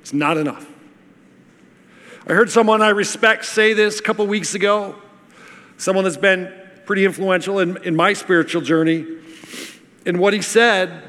It's 0.00 0.12
not 0.12 0.36
enough. 0.36 0.66
I 2.26 2.32
heard 2.32 2.50
someone 2.50 2.82
I 2.82 2.90
respect 2.90 3.44
say 3.44 3.72
this 3.72 3.98
a 3.98 4.02
couple 4.02 4.26
weeks 4.26 4.54
ago, 4.54 4.96
someone 5.76 6.04
that's 6.04 6.16
been 6.16 6.52
pretty 6.86 7.04
influential 7.04 7.58
in, 7.58 7.76
in 7.84 7.94
my 7.94 8.12
spiritual 8.12 8.62
journey. 8.62 9.06
And 10.06 10.18
what 10.18 10.32
he 10.32 10.40
said, 10.40 11.02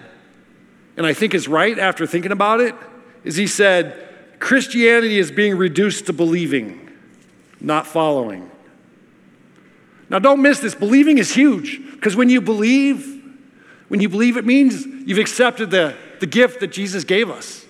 and 0.97 1.05
I 1.05 1.13
think 1.13 1.33
is 1.33 1.47
right 1.47 1.77
after 1.77 2.05
thinking 2.05 2.31
about 2.31 2.59
it, 2.59 2.75
is 3.23 3.35
he 3.35 3.47
said, 3.47 4.09
Christianity 4.41 5.19
is 5.19 5.31
being 5.31 5.55
reduced 5.55 6.07
to 6.07 6.13
believing, 6.13 6.89
not 7.61 7.87
following. 7.87 8.51
Now, 10.09 10.19
don't 10.19 10.41
miss 10.41 10.59
this. 10.59 10.75
Believing 10.75 11.19
is 11.19 11.33
huge 11.33 11.79
because 11.93 12.15
when 12.15 12.29
you 12.29 12.41
believe, 12.41 13.23
when 13.87 14.01
you 14.01 14.09
believe, 14.09 14.35
it 14.35 14.45
means 14.45 14.85
you've 14.85 15.19
accepted 15.19 15.69
the, 15.69 15.95
the 16.19 16.25
gift 16.25 16.59
that 16.59 16.71
Jesus 16.71 17.03
gave 17.03 17.29
us. 17.29 17.65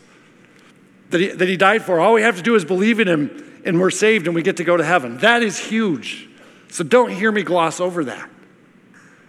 that 1.09 1.19
he, 1.19 1.27
that 1.27 1.47
he 1.47 1.57
died 1.57 1.83
for. 1.83 1.99
All 1.99 2.13
we 2.13 2.21
have 2.21 2.37
to 2.37 2.41
do 2.41 2.55
is 2.55 2.63
believe 2.65 2.99
in 2.99 3.07
him, 3.07 3.61
and 3.65 3.79
we're 3.79 3.91
saved, 3.91 4.25
and 4.25 4.33
we 4.33 4.41
get 4.41 4.57
to 4.57 4.63
go 4.63 4.77
to 4.77 4.83
heaven. 4.83 5.17
That 5.17 5.43
is 5.43 5.59
huge. 5.59 6.29
So 6.69 6.85
don't 6.85 7.11
hear 7.11 7.31
me 7.31 7.43
gloss 7.43 7.81
over 7.81 8.05
that. 8.05 8.29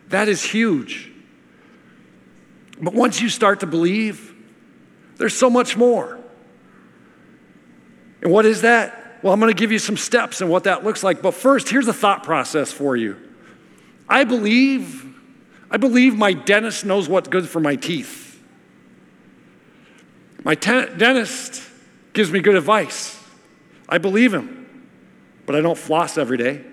That 0.08 0.28
is 0.28 0.44
huge. 0.44 1.11
But 2.80 2.94
once 2.94 3.20
you 3.20 3.28
start 3.28 3.61
to 3.61 3.66
believe, 3.66 4.32
there's 5.16 5.34
so 5.37 5.50
much 5.50 5.76
more. 5.76 6.21
And 8.22 8.32
what 8.32 8.46
is 8.46 8.62
that? 8.62 9.18
Well, 9.22 9.32
I'm 9.32 9.40
going 9.40 9.52
to 9.52 9.58
give 9.58 9.70
you 9.70 9.78
some 9.78 9.96
steps 9.96 10.40
and 10.40 10.50
what 10.50 10.64
that 10.64 10.84
looks 10.84 11.02
like. 11.02 11.22
But 11.22 11.34
first, 11.34 11.68
here's 11.68 11.88
a 11.88 11.92
thought 11.92 12.24
process 12.24 12.72
for 12.72 12.96
you. 12.96 13.16
I 14.08 14.24
believe, 14.24 15.06
I 15.70 15.76
believe 15.76 16.16
my 16.16 16.32
dentist 16.32 16.84
knows 16.84 17.08
what's 17.08 17.28
good 17.28 17.48
for 17.48 17.60
my 17.60 17.76
teeth. 17.76 18.40
My 20.44 20.54
dentist 20.54 21.62
gives 22.12 22.30
me 22.30 22.40
good 22.40 22.56
advice. 22.56 23.18
I 23.88 23.98
believe 23.98 24.34
him, 24.34 24.90
but 25.46 25.54
I 25.54 25.60
don't 25.60 25.78
floss 25.78 26.18
every 26.18 26.36
day. 26.36 26.64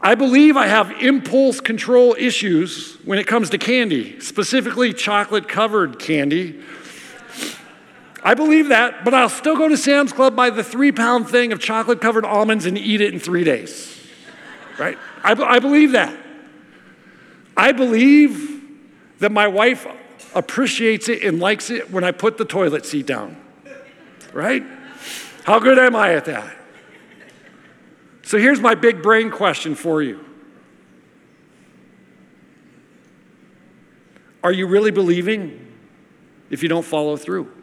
I 0.00 0.16
believe 0.16 0.56
I 0.56 0.66
have 0.66 0.90
impulse 1.00 1.60
control 1.60 2.16
issues 2.18 2.98
when 3.04 3.18
it 3.18 3.26
comes 3.26 3.50
to 3.50 3.58
candy, 3.58 4.18
specifically 4.20 4.92
chocolate 4.92 5.48
covered 5.48 5.98
candy. 6.00 6.60
I 8.24 8.34
believe 8.34 8.68
that, 8.68 9.04
but 9.04 9.14
I'll 9.14 9.28
still 9.28 9.56
go 9.56 9.68
to 9.68 9.76
Sam's 9.76 10.12
Club, 10.12 10.36
buy 10.36 10.50
the 10.50 10.62
three 10.62 10.92
pound 10.92 11.28
thing 11.28 11.52
of 11.52 11.60
chocolate 11.60 12.00
covered 12.00 12.24
almonds, 12.24 12.66
and 12.66 12.78
eat 12.78 13.00
it 13.00 13.12
in 13.12 13.18
three 13.18 13.44
days. 13.44 13.98
Right? 14.78 14.96
I, 15.24 15.32
I 15.32 15.58
believe 15.58 15.92
that. 15.92 16.16
I 17.56 17.72
believe 17.72 18.62
that 19.18 19.32
my 19.32 19.48
wife 19.48 19.86
appreciates 20.34 21.08
it 21.08 21.22
and 21.22 21.40
likes 21.40 21.70
it 21.70 21.90
when 21.90 22.04
I 22.04 22.12
put 22.12 22.38
the 22.38 22.44
toilet 22.44 22.86
seat 22.86 23.06
down. 23.06 23.36
Right? 24.32 24.64
How 25.44 25.58
good 25.58 25.78
am 25.78 25.96
I 25.96 26.14
at 26.14 26.24
that? 26.26 26.56
So 28.22 28.38
here's 28.38 28.60
my 28.60 28.74
big 28.74 29.02
brain 29.02 29.30
question 29.30 29.74
for 29.74 30.00
you 30.00 30.24
Are 34.44 34.52
you 34.52 34.66
really 34.66 34.90
believing 34.90 35.72
if 36.50 36.62
you 36.62 36.68
don't 36.68 36.84
follow 36.84 37.16
through? 37.16 37.61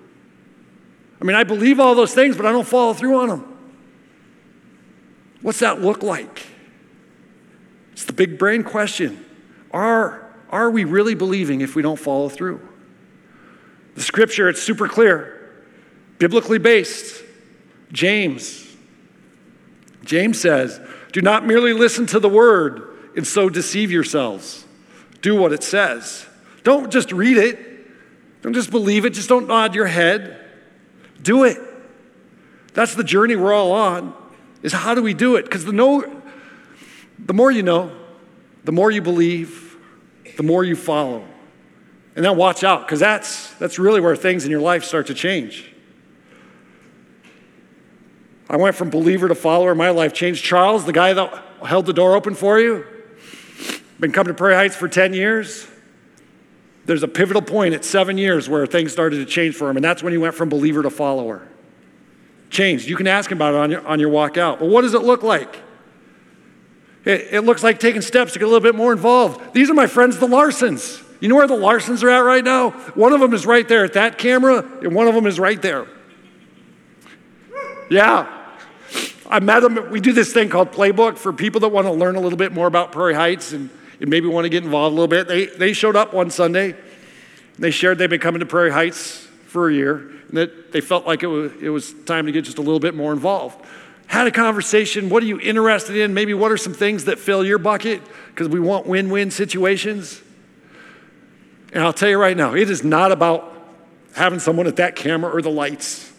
I 1.22 1.26
mean, 1.26 1.36
I 1.36 1.44
believe 1.44 1.80
all 1.80 1.96
those 1.96 2.14
things, 2.14 2.38
but 2.38 2.46
I 2.46 2.52
don't 2.52 2.68
follow 2.68 2.94
through 2.94 3.20
on 3.20 3.30
them. 3.30 3.58
What's 5.42 5.60
that 5.60 5.82
look 5.82 6.04
like? 6.04 6.46
It's 7.94 8.06
the 8.06 8.14
big 8.14 8.38
brain 8.38 8.64
question. 8.64 9.26
Are, 9.72 10.26
are 10.50 10.70
we 10.70 10.86
really 10.86 11.16
believing 11.16 11.62
if 11.62 11.76
we 11.76 11.82
don't 11.82 12.00
follow 12.00 12.30
through? 12.30 12.68
The 13.96 14.02
scripture, 14.02 14.48
it's 14.50 14.62
super 14.62 14.88
clear, 14.88 15.52
biblically 16.18 16.58
based. 16.58 17.24
James 17.92 18.70
James 20.10 20.42
says, 20.42 20.82
Do 21.12 21.22
not 21.22 21.46
merely 21.46 21.72
listen 21.72 22.08
to 22.08 22.20
the 22.20 22.28
word 22.28 22.98
and 23.16 23.28
so 23.28 23.48
deceive 23.48 23.92
yourselves. 23.92 24.66
Do 25.22 25.36
what 25.36 25.54
it 25.54 25.64
says. 25.64 26.26
Don't 26.64 26.92
just 26.92 27.12
read 27.12 27.38
it, 27.38 27.60
don't 28.42 28.54
just 28.54 28.72
believe 28.72 29.06
it, 29.06 29.12
just 29.12 29.30
don't 29.30 29.48
nod 29.48 29.76
your 29.76 29.86
head. 29.86 30.39
Do 31.22 31.44
it. 31.44 31.58
That's 32.74 32.96
the 32.96 33.04
journey 33.04 33.36
we're 33.36 33.54
all 33.54 33.72
on. 33.72 34.14
Is 34.62 34.74
how 34.74 34.94
do 34.94 35.02
we 35.02 35.14
do 35.14 35.36
it? 35.36 35.44
Because 35.44 35.66
the 35.66 35.72
know, 35.72 36.22
the 37.18 37.34
more 37.34 37.52
you 37.52 37.64
know, 37.64 37.92
the 38.64 38.72
more 38.72 38.92
you 38.92 39.02
believe, 39.02 39.78
the 40.38 40.44
more 40.44 40.64
you 40.64 40.76
follow. 40.76 41.26
And 42.16 42.26
then 42.26 42.36
watch 42.36 42.64
out, 42.64 42.86
because 42.86 43.00
that's 43.00 43.54
that's 43.56 43.80
really 43.80 44.02
where 44.02 44.16
things 44.16 44.44
in 44.44 44.52
your 44.52 44.60
life 44.60 44.84
start 44.84 45.08
to 45.08 45.14
change. 45.14 45.72
I 48.50 48.58
went 48.58 48.76
from 48.76 48.90
believer 48.90 49.28
to 49.28 49.36
follower. 49.36 49.76
My 49.76 49.92
life 49.92 50.12
changed. 50.14 50.44
Charles, 50.44 50.86
the 50.86 50.92
guy 50.92 51.14
that 51.14 51.44
held 51.64 51.86
the 51.86 51.94
door 51.94 52.16
open 52.16 52.34
for 52.34 52.60
you, 52.60 52.86
been 54.00 54.12
coming 54.12 54.34
to 54.34 54.34
Prairie 54.34 54.56
Heights 54.56 54.76
for 54.76 54.88
10 54.88 55.14
years. 55.14 55.69
There's 56.90 57.04
a 57.04 57.08
pivotal 57.08 57.44
point 57.44 57.76
at 57.76 57.86
seven 57.86 58.18
years 58.18 58.50
where 58.50 58.66
things 58.66 58.92
started 58.92 59.18
to 59.18 59.26
change 59.26 59.54
for 59.54 59.70
him, 59.70 59.78
and 59.78 59.84
that's 59.84 60.02
when 60.02 60.12
he 60.12 60.18
went 60.18 60.34
from 60.34 60.50
believer 60.50 60.82
to 60.82 60.90
follower. 60.90 61.48
Changed. 62.50 62.88
You 62.88 62.96
can 62.96 63.06
ask 63.06 63.32
him 63.32 63.38
about 63.38 63.54
it 63.54 63.58
on 63.58 63.70
your, 63.70 63.88
on 63.88 64.00
your 64.00 64.10
walk 64.10 64.40
out. 64.40 64.58
But 64.58 64.70
what 64.70 64.82
does 64.82 64.96
it 64.96 65.04
look 65.04 65.22
like? 65.22 65.56
It, 67.06 67.28
it 67.30 67.42
looks 67.42 67.62
like 67.62 67.80
taking 67.80 68.02
steps 68.02 68.34
to 68.34 68.40
get 68.40 68.46
a 68.46 68.48
little 68.48 68.60
bit 68.60 68.74
more 68.74 68.92
involved. 68.92 69.54
These 69.54 69.70
are 69.70 69.76
my 69.76 69.86
friends, 69.86 70.18
the 70.18 70.26
Larsons. 70.26 71.06
You 71.20 71.30
know 71.30 71.36
where 71.36 71.46
the 71.46 71.54
Larsons 71.54 72.02
are 72.02 72.10
at 72.10 72.22
right 72.22 72.44
now? 72.44 72.72
One 72.96 73.14
of 73.14 73.20
them 73.20 73.36
is 73.36 73.46
right 73.46 73.68
there 73.68 73.86
at 73.86 73.94
that 73.94 74.18
camera, 74.18 74.68
and 74.82 74.96
one 74.96 75.08
of 75.08 75.14
them 75.14 75.28
is 75.28 75.40
right 75.40 75.62
there. 75.62 75.86
Yeah, 77.92 78.48
I 79.30 79.40
met 79.42 79.60
them. 79.60 79.92
We 79.92 80.00
do 80.00 80.12
this 80.12 80.34
thing 80.34 80.50
called 80.50 80.72
Playbook 80.72 81.20
for 81.20 81.34
people 81.34 81.62
that 81.62 81.70
want 81.70 81.86
to 81.86 81.94
learn 81.94 82.16
a 82.16 82.20
little 82.20 82.36
bit 82.36 82.52
more 82.52 82.66
about 82.66 82.92
Prairie 82.92 83.14
Heights 83.14 83.52
and, 83.52 83.70
and 83.70 83.79
maybe 84.08 84.28
want 84.28 84.46
to 84.46 84.50
get 84.50 84.64
involved 84.64 84.94
a 84.94 84.96
little 84.96 85.08
bit. 85.08 85.28
They, 85.28 85.46
they 85.46 85.74
showed 85.74 85.96
up 85.96 86.14
one 86.14 86.30
Sunday. 86.30 86.76
They 87.58 87.72
shared 87.72 87.98
they'd 87.98 88.10
been 88.10 88.20
coming 88.20 88.40
to 88.40 88.46
Prairie 88.46 88.72
Heights 88.72 89.28
for 89.48 89.70
a 89.70 89.74
year 89.74 90.12
and 90.30 90.38
that 90.38 90.72
they 90.72 90.82
felt 90.82 91.06
like 91.06 91.24
it 91.24 91.28
was, 91.28 91.52
it 91.62 91.70
was 91.70 91.94
time 92.06 92.28
to 92.28 92.32
get 92.32 92.46
just 92.46 92.58
a 92.58 92.62
little 92.62 92.80
bit 92.80 92.96
more 92.96 93.12
involved. 93.12 93.66
Had 94.08 94.28
a 94.28 94.32
conversation. 94.32 95.10
What 95.10 95.22
are 95.22 95.26
you 95.26 95.40
interested 95.40 95.96
in? 95.96 96.14
Maybe 96.14 96.34
what 96.34 96.52
are 96.52 96.58
some 96.58 96.74
things 96.74 97.06
that 97.06 97.20
fill 97.20 97.46
your 97.46 97.58
bucket? 97.58 98.02
Because 98.30 98.48
we 98.48 98.60
want 98.60 98.88
win 98.88 99.10
win 99.10 99.32
situations. 99.32 100.22
And 101.74 101.84
I'll 101.84 101.94
tell 101.94 102.10
you 102.10 102.18
right 102.18 102.38
now, 102.38 102.56
it 102.56 102.70
is 102.70 102.84
not 102.84 103.12
about 103.12 103.54
having 104.16 104.40
someone 104.40 104.66
at 104.66 104.78
that 104.78 104.96
camera 104.96 105.32
or 105.32 105.42
the 105.42 105.52
lights. 105.52 106.12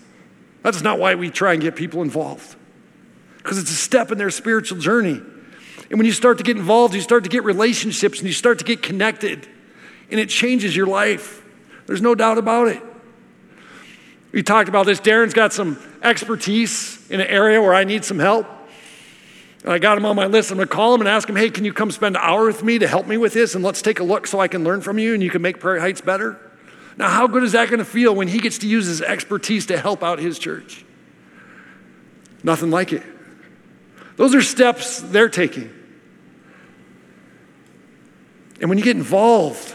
That's 0.62 0.82
not 0.82 0.98
why 0.98 1.14
we 1.14 1.30
try 1.30 1.54
and 1.54 1.62
get 1.62 1.74
people 1.74 2.02
involved 2.02 2.56
because 3.38 3.58
it's 3.58 3.70
a 3.70 3.74
step 3.74 4.12
in 4.12 4.18
their 4.18 4.30
spiritual 4.30 4.78
journey. 4.78 5.20
And 5.90 5.98
when 5.98 6.06
you 6.06 6.12
start 6.12 6.38
to 6.38 6.44
get 6.44 6.56
involved, 6.56 6.94
you 6.94 7.00
start 7.00 7.24
to 7.24 7.30
get 7.30 7.44
relationships 7.44 8.20
and 8.20 8.26
you 8.26 8.32
start 8.32 8.60
to 8.60 8.64
get 8.64 8.80
connected, 8.80 9.46
and 10.10 10.18
it 10.20 10.28
changes 10.28 10.74
your 10.74 10.86
life. 10.86 11.44
There's 11.86 12.00
no 12.00 12.14
doubt 12.14 12.38
about 12.38 12.68
it. 12.68 12.82
We 14.32 14.44
talked 14.44 14.68
about 14.68 14.86
this. 14.86 15.00
Darren's 15.00 15.34
got 15.34 15.52
some 15.52 15.76
expertise 16.02 17.10
in 17.10 17.20
an 17.20 17.26
area 17.26 17.60
where 17.60 17.74
I 17.74 17.82
need 17.82 18.04
some 18.04 18.20
help. 18.20 18.46
And 19.64 19.72
I 19.72 19.78
got 19.78 19.98
him 19.98 20.06
on 20.06 20.14
my 20.14 20.26
list. 20.26 20.52
I'm 20.52 20.56
going 20.56 20.68
to 20.68 20.74
call 20.74 20.94
him 20.94 21.00
and 21.00 21.08
ask 21.08 21.28
him, 21.28 21.34
hey, 21.34 21.50
can 21.50 21.64
you 21.64 21.72
come 21.72 21.90
spend 21.90 22.16
an 22.16 22.22
hour 22.22 22.46
with 22.46 22.62
me 22.62 22.78
to 22.78 22.86
help 22.86 23.08
me 23.08 23.16
with 23.16 23.32
this? 23.32 23.56
And 23.56 23.64
let's 23.64 23.82
take 23.82 23.98
a 23.98 24.04
look 24.04 24.28
so 24.28 24.38
I 24.38 24.46
can 24.46 24.62
learn 24.62 24.80
from 24.80 25.00
you 25.00 25.14
and 25.14 25.22
you 25.22 25.30
can 25.30 25.42
make 25.42 25.58
Prairie 25.58 25.80
Heights 25.80 26.00
better. 26.00 26.38
Now, 26.96 27.08
how 27.08 27.26
good 27.26 27.42
is 27.42 27.52
that 27.52 27.68
going 27.68 27.80
to 27.80 27.84
feel 27.84 28.14
when 28.14 28.28
he 28.28 28.38
gets 28.38 28.58
to 28.58 28.68
use 28.68 28.86
his 28.86 29.02
expertise 29.02 29.66
to 29.66 29.78
help 29.78 30.04
out 30.04 30.20
his 30.20 30.38
church? 30.38 30.84
Nothing 32.44 32.70
like 32.70 32.92
it. 32.92 33.02
Those 34.16 34.34
are 34.34 34.42
steps 34.42 35.00
they're 35.00 35.28
taking. 35.28 35.74
And 38.60 38.68
when 38.68 38.78
you 38.78 38.84
get 38.84 38.96
involved, 38.96 39.74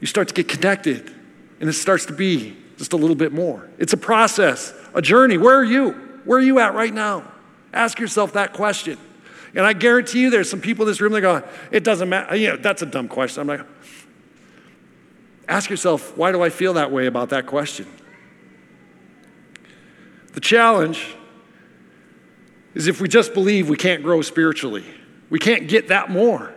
you 0.00 0.06
start 0.06 0.28
to 0.28 0.34
get 0.34 0.48
connected, 0.48 1.12
and 1.60 1.68
it 1.68 1.72
starts 1.72 2.06
to 2.06 2.12
be 2.12 2.56
just 2.76 2.92
a 2.92 2.96
little 2.96 3.16
bit 3.16 3.32
more. 3.32 3.68
It's 3.78 3.92
a 3.92 3.96
process, 3.96 4.72
a 4.94 5.02
journey. 5.02 5.38
Where 5.38 5.56
are 5.56 5.64
you? 5.64 5.92
Where 6.24 6.38
are 6.38 6.42
you 6.42 6.58
at 6.58 6.74
right 6.74 6.92
now? 6.92 7.24
Ask 7.72 7.98
yourself 7.98 8.32
that 8.34 8.52
question. 8.52 8.98
And 9.54 9.64
I 9.64 9.72
guarantee 9.72 10.20
you 10.20 10.30
there's 10.30 10.50
some 10.50 10.60
people 10.60 10.84
in 10.84 10.90
this 10.90 11.00
room 11.00 11.12
that 11.12 11.20
go, 11.22 11.42
it 11.70 11.84
doesn't 11.84 12.08
matter. 12.08 12.36
You 12.36 12.48
know, 12.48 12.56
that's 12.56 12.82
a 12.82 12.86
dumb 12.86 13.08
question. 13.08 13.40
I'm 13.40 13.46
like, 13.46 13.66
ask 15.48 15.70
yourself, 15.70 16.16
why 16.16 16.32
do 16.32 16.42
I 16.42 16.50
feel 16.50 16.74
that 16.74 16.92
way 16.92 17.06
about 17.06 17.30
that 17.30 17.46
question? 17.46 17.86
The 20.34 20.40
challenge 20.40 21.16
is 22.74 22.86
if 22.86 23.00
we 23.00 23.08
just 23.08 23.34
believe 23.34 23.68
we 23.68 23.76
can't 23.76 24.02
grow 24.02 24.22
spiritually. 24.22 24.84
We 25.30 25.38
can't 25.38 25.66
get 25.66 25.88
that 25.88 26.10
more 26.10 26.54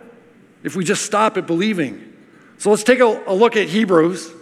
if 0.62 0.76
we 0.76 0.84
just 0.84 1.04
stop 1.04 1.36
at 1.36 1.46
believing. 1.46 2.12
So 2.58 2.70
let's 2.70 2.84
take 2.84 3.00
a, 3.00 3.22
a 3.26 3.34
look 3.34 3.56
at 3.56 3.68
Hebrews. 3.68 4.32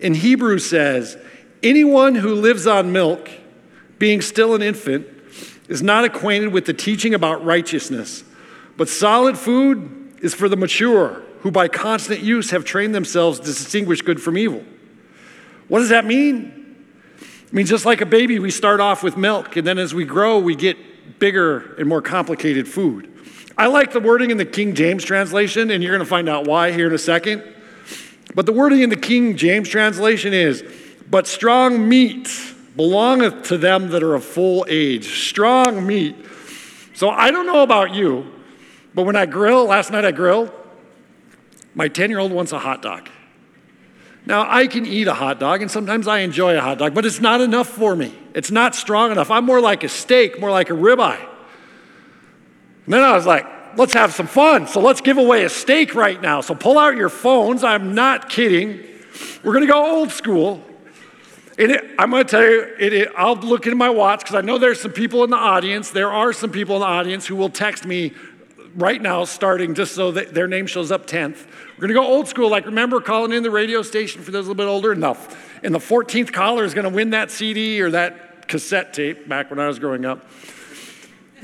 In 0.00 0.14
Hebrews 0.14 0.68
says, 0.68 1.16
anyone 1.62 2.14
who 2.14 2.34
lives 2.34 2.66
on 2.66 2.92
milk, 2.92 3.30
being 3.98 4.20
still 4.20 4.54
an 4.54 4.62
infant, 4.62 5.06
is 5.68 5.82
not 5.82 6.04
acquainted 6.04 6.52
with 6.52 6.66
the 6.66 6.74
teaching 6.74 7.14
about 7.14 7.44
righteousness. 7.44 8.24
But 8.76 8.88
solid 8.88 9.38
food 9.38 10.18
is 10.20 10.34
for 10.34 10.48
the 10.48 10.56
mature, 10.56 11.22
who 11.40 11.50
by 11.50 11.68
constant 11.68 12.20
use 12.20 12.50
have 12.50 12.64
trained 12.64 12.94
themselves 12.94 13.40
to 13.40 13.46
distinguish 13.46 14.02
good 14.02 14.20
from 14.20 14.36
evil. 14.36 14.64
What 15.68 15.80
does 15.80 15.88
that 15.88 16.04
mean? 16.04 16.52
I 17.20 17.54
mean, 17.54 17.66
just 17.66 17.86
like 17.86 18.00
a 18.00 18.06
baby, 18.06 18.38
we 18.38 18.50
start 18.50 18.80
off 18.80 19.02
with 19.02 19.16
milk, 19.16 19.56
and 19.56 19.66
then 19.66 19.78
as 19.78 19.94
we 19.94 20.04
grow, 20.04 20.38
we 20.38 20.54
get 20.54 20.76
bigger 21.18 21.74
and 21.76 21.88
more 21.88 22.02
complicated 22.02 22.68
food. 22.68 23.12
I 23.58 23.68
like 23.68 23.92
the 23.92 24.00
wording 24.00 24.30
in 24.30 24.36
the 24.36 24.44
King 24.44 24.74
James 24.74 25.02
translation, 25.02 25.70
and 25.70 25.82
you're 25.82 25.92
going 25.92 26.04
to 26.04 26.08
find 26.08 26.28
out 26.28 26.46
why 26.46 26.72
here 26.72 26.88
in 26.88 26.92
a 26.92 26.98
second. 26.98 27.42
But 28.34 28.44
the 28.44 28.52
wording 28.52 28.82
in 28.82 28.90
the 28.90 28.96
King 28.96 29.36
James 29.36 29.68
translation 29.68 30.34
is, 30.34 30.62
But 31.08 31.26
strong 31.26 31.88
meat 31.88 32.28
belongeth 32.76 33.44
to 33.44 33.56
them 33.56 33.88
that 33.90 34.02
are 34.02 34.14
of 34.14 34.24
full 34.24 34.66
age. 34.68 35.26
Strong 35.28 35.86
meat. 35.86 36.16
So 36.92 37.08
I 37.08 37.30
don't 37.30 37.46
know 37.46 37.62
about 37.62 37.94
you, 37.94 38.30
but 38.94 39.04
when 39.04 39.16
I 39.16 39.24
grill, 39.24 39.64
last 39.64 39.90
night 39.90 40.04
I 40.04 40.12
grilled, 40.12 40.50
my 41.74 41.88
10 41.88 42.10
year 42.10 42.18
old 42.18 42.32
wants 42.32 42.52
a 42.52 42.58
hot 42.58 42.82
dog. 42.82 43.08
Now, 44.26 44.44
I 44.48 44.66
can 44.66 44.84
eat 44.84 45.06
a 45.06 45.14
hot 45.14 45.38
dog, 45.38 45.62
and 45.62 45.70
sometimes 45.70 46.08
I 46.08 46.18
enjoy 46.18 46.58
a 46.58 46.60
hot 46.60 46.78
dog, 46.78 46.94
but 46.94 47.06
it's 47.06 47.20
not 47.20 47.40
enough 47.40 47.68
for 47.68 47.94
me. 47.94 48.12
It's 48.34 48.50
not 48.50 48.74
strong 48.74 49.12
enough. 49.12 49.30
I'm 49.30 49.44
more 49.44 49.60
like 49.60 49.84
a 49.84 49.88
steak, 49.88 50.40
more 50.40 50.50
like 50.50 50.68
a 50.68 50.72
ribeye. 50.72 51.24
And 52.86 52.94
then 52.94 53.02
I 53.02 53.12
was 53.12 53.26
like, 53.26 53.46
let's 53.76 53.92
have 53.92 54.14
some 54.14 54.26
fun. 54.26 54.66
So 54.66 54.80
let's 54.80 55.00
give 55.00 55.18
away 55.18 55.44
a 55.44 55.48
steak 55.48 55.94
right 55.94 56.20
now. 56.20 56.40
So 56.40 56.54
pull 56.54 56.78
out 56.78 56.96
your 56.96 57.08
phones. 57.08 57.62
I'm 57.62 57.94
not 57.94 58.28
kidding. 58.28 58.82
We're 59.42 59.52
going 59.52 59.66
to 59.66 59.72
go 59.72 59.98
old 59.98 60.10
school. 60.12 60.62
And 61.58 61.72
it, 61.72 61.84
I'm 61.98 62.10
going 62.10 62.24
to 62.24 62.30
tell 62.30 62.42
you, 62.42 62.74
it, 62.78 62.92
it, 62.92 63.08
I'll 63.16 63.36
look 63.36 63.66
into 63.66 63.76
my 63.76 63.90
watch 63.90 64.20
because 64.20 64.34
I 64.34 64.40
know 64.40 64.58
there's 64.58 64.80
some 64.80 64.92
people 64.92 65.24
in 65.24 65.30
the 65.30 65.36
audience. 65.36 65.90
There 65.90 66.12
are 66.12 66.32
some 66.32 66.50
people 66.50 66.76
in 66.76 66.80
the 66.80 66.86
audience 66.86 67.26
who 67.26 67.34
will 67.36 67.48
text 67.48 67.84
me 67.84 68.12
right 68.76 69.00
now, 69.00 69.24
starting 69.24 69.74
just 69.74 69.94
so 69.94 70.12
that 70.12 70.34
their 70.34 70.46
name 70.46 70.66
shows 70.66 70.92
up 70.92 71.06
10th. 71.06 71.46
We're 71.76 71.88
going 71.88 71.88
to 71.88 71.94
go 71.94 72.06
old 72.06 72.28
school. 72.28 72.50
Like, 72.50 72.66
remember 72.66 73.00
calling 73.00 73.32
in 73.32 73.42
the 73.42 73.50
radio 73.50 73.82
station 73.82 74.22
for 74.22 74.30
those 74.30 74.46
a 74.46 74.48
little 74.48 74.54
bit 74.54 74.70
older? 74.70 74.92
Enough. 74.92 75.60
And 75.64 75.74
the 75.74 75.78
14th 75.78 76.32
caller 76.32 76.64
is 76.64 76.74
going 76.74 76.84
to 76.84 76.94
win 76.94 77.10
that 77.10 77.30
CD 77.30 77.80
or 77.80 77.90
that 77.90 78.48
cassette 78.48 78.92
tape 78.92 79.26
back 79.28 79.50
when 79.50 79.58
I 79.58 79.66
was 79.66 79.78
growing 79.78 80.04
up. 80.04 80.26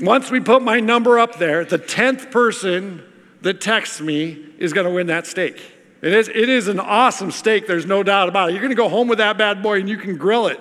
Once 0.03 0.29
we 0.29 0.41
put 0.41 0.61
my 0.61 0.81
number 0.81 1.17
up 1.17 1.39
there, 1.39 1.63
the 1.63 1.79
10th 1.79 2.29
person 2.29 3.01
that 3.41 3.61
texts 3.61 4.01
me 4.01 4.45
is 4.57 4.73
going 4.73 4.85
to 4.85 4.91
win 4.91 5.07
that 5.07 5.25
steak. 5.25 5.61
It 6.01 6.11
is, 6.11 6.27
it 6.27 6.49
is 6.49 6.67
an 6.67 6.81
awesome 6.81 7.31
steak, 7.31 7.67
there's 7.67 7.85
no 7.85 8.03
doubt 8.03 8.27
about 8.27 8.49
it. 8.49 8.51
You're 8.51 8.61
going 8.61 8.71
to 8.71 8.75
go 8.75 8.89
home 8.89 9.07
with 9.07 9.19
that 9.19 9.37
bad 9.37 9.63
boy 9.63 9.79
and 9.79 9.87
you 9.87 9.95
can 9.95 10.17
grill 10.17 10.47
it. 10.47 10.59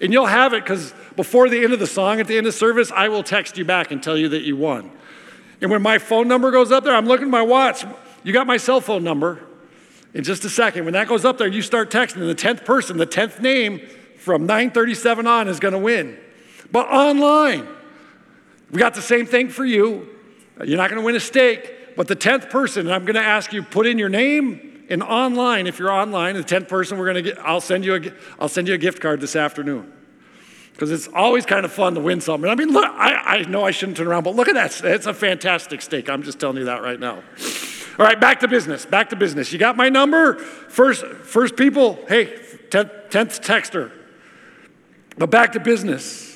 And 0.00 0.12
you'll 0.12 0.26
have 0.26 0.52
it 0.52 0.62
because 0.62 0.94
before 1.16 1.48
the 1.48 1.64
end 1.64 1.72
of 1.72 1.80
the 1.80 1.86
song, 1.88 2.20
at 2.20 2.28
the 2.28 2.38
end 2.38 2.46
of 2.46 2.54
service, 2.54 2.92
I 2.92 3.08
will 3.08 3.24
text 3.24 3.58
you 3.58 3.64
back 3.64 3.90
and 3.90 4.00
tell 4.00 4.16
you 4.16 4.28
that 4.28 4.42
you 4.42 4.56
won. 4.56 4.92
And 5.60 5.68
when 5.68 5.82
my 5.82 5.98
phone 5.98 6.28
number 6.28 6.52
goes 6.52 6.70
up 6.70 6.84
there, 6.84 6.94
I'm 6.94 7.06
looking 7.06 7.26
at 7.26 7.30
my 7.30 7.42
watch. 7.42 7.84
You 8.22 8.32
got 8.32 8.46
my 8.46 8.56
cell 8.56 8.80
phone 8.80 9.02
number. 9.02 9.44
In 10.14 10.22
just 10.22 10.44
a 10.44 10.48
second, 10.48 10.84
when 10.84 10.94
that 10.94 11.08
goes 11.08 11.24
up 11.24 11.38
there, 11.38 11.48
you 11.48 11.60
start 11.60 11.90
texting, 11.90 12.20
and 12.20 12.28
the 12.28 12.36
10th 12.36 12.64
person, 12.64 12.98
the 12.98 13.06
10th 13.06 13.40
name 13.40 13.80
from 14.18 14.46
937 14.46 15.26
on 15.26 15.48
is 15.48 15.58
going 15.58 15.72
to 15.72 15.78
win. 15.78 16.16
But 16.70 16.86
online, 16.86 17.66
we 18.70 18.78
got 18.78 18.94
the 18.94 19.02
same 19.02 19.26
thing 19.26 19.48
for 19.48 19.64
you. 19.64 20.08
You're 20.64 20.76
not 20.76 20.90
going 20.90 21.00
to 21.00 21.04
win 21.04 21.16
a 21.16 21.20
steak, 21.20 21.96
but 21.96 22.08
the 22.08 22.16
10th 22.16 22.50
person, 22.50 22.90
I'm 22.90 23.04
going 23.04 23.14
to 23.14 23.22
ask 23.22 23.52
you 23.52 23.62
put 23.62 23.86
in 23.86 23.98
your 23.98 24.08
name 24.08 24.84
and 24.88 25.02
online 25.02 25.66
if 25.66 25.78
you're 25.78 25.90
online, 25.90 26.36
the 26.36 26.42
10th 26.42 26.68
person 26.68 26.98
we're 26.98 27.12
going 27.12 27.16
to 27.16 27.22
get 27.22 27.38
I'll 27.38 27.60
send 27.60 27.84
you 27.84 27.96
a 27.96 28.00
I'll 28.38 28.48
send 28.48 28.68
you 28.68 28.74
a 28.74 28.78
gift 28.78 29.00
card 29.00 29.20
this 29.20 29.36
afternoon. 29.36 29.92
Because 30.72 30.92
it's 30.92 31.08
always 31.08 31.46
kind 31.46 31.64
of 31.64 31.72
fun 31.72 31.94
to 31.94 32.00
win 32.00 32.20
something. 32.20 32.50
I 32.50 32.54
mean, 32.54 32.70
look, 32.70 32.84
I, 32.84 33.38
I 33.38 33.42
know 33.44 33.64
I 33.64 33.70
shouldn't 33.70 33.96
turn 33.96 34.08
around, 34.08 34.24
but 34.24 34.34
look 34.34 34.46
at 34.46 34.54
that. 34.54 34.84
It's 34.84 35.06
a 35.06 35.14
fantastic 35.14 35.80
steak. 35.80 36.10
I'm 36.10 36.22
just 36.22 36.38
telling 36.38 36.58
you 36.58 36.66
that 36.66 36.82
right 36.82 37.00
now. 37.00 37.22
All 37.98 38.04
right, 38.04 38.20
back 38.20 38.40
to 38.40 38.48
business. 38.48 38.84
Back 38.84 39.08
to 39.08 39.16
business. 39.16 39.50
You 39.54 39.58
got 39.58 39.78
my 39.78 39.88
number? 39.88 40.34
First, 40.34 41.06
first 41.06 41.56
people, 41.56 41.98
hey, 42.08 42.26
10th, 42.68 43.08
10th 43.08 43.42
texter. 43.42 43.90
But 45.16 45.30
back 45.30 45.52
to 45.52 45.60
business. 45.60 46.35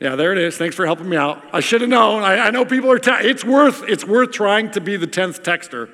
Yeah, 0.00 0.14
there 0.14 0.32
it 0.32 0.38
is. 0.38 0.58
Thanks 0.58 0.76
for 0.76 0.84
helping 0.84 1.08
me 1.08 1.16
out. 1.16 1.42
I 1.52 1.60
should 1.60 1.80
have 1.80 1.88
known. 1.88 2.22
I, 2.22 2.38
I, 2.38 2.50
know 2.50 2.66
people 2.66 2.92
are. 2.92 2.98
Te- 2.98 3.26
it's 3.26 3.44
worth. 3.44 3.82
It's 3.88 4.04
worth 4.04 4.30
trying 4.30 4.70
to 4.72 4.80
be 4.80 4.96
the 4.96 5.06
tenth 5.06 5.42
texter. 5.42 5.90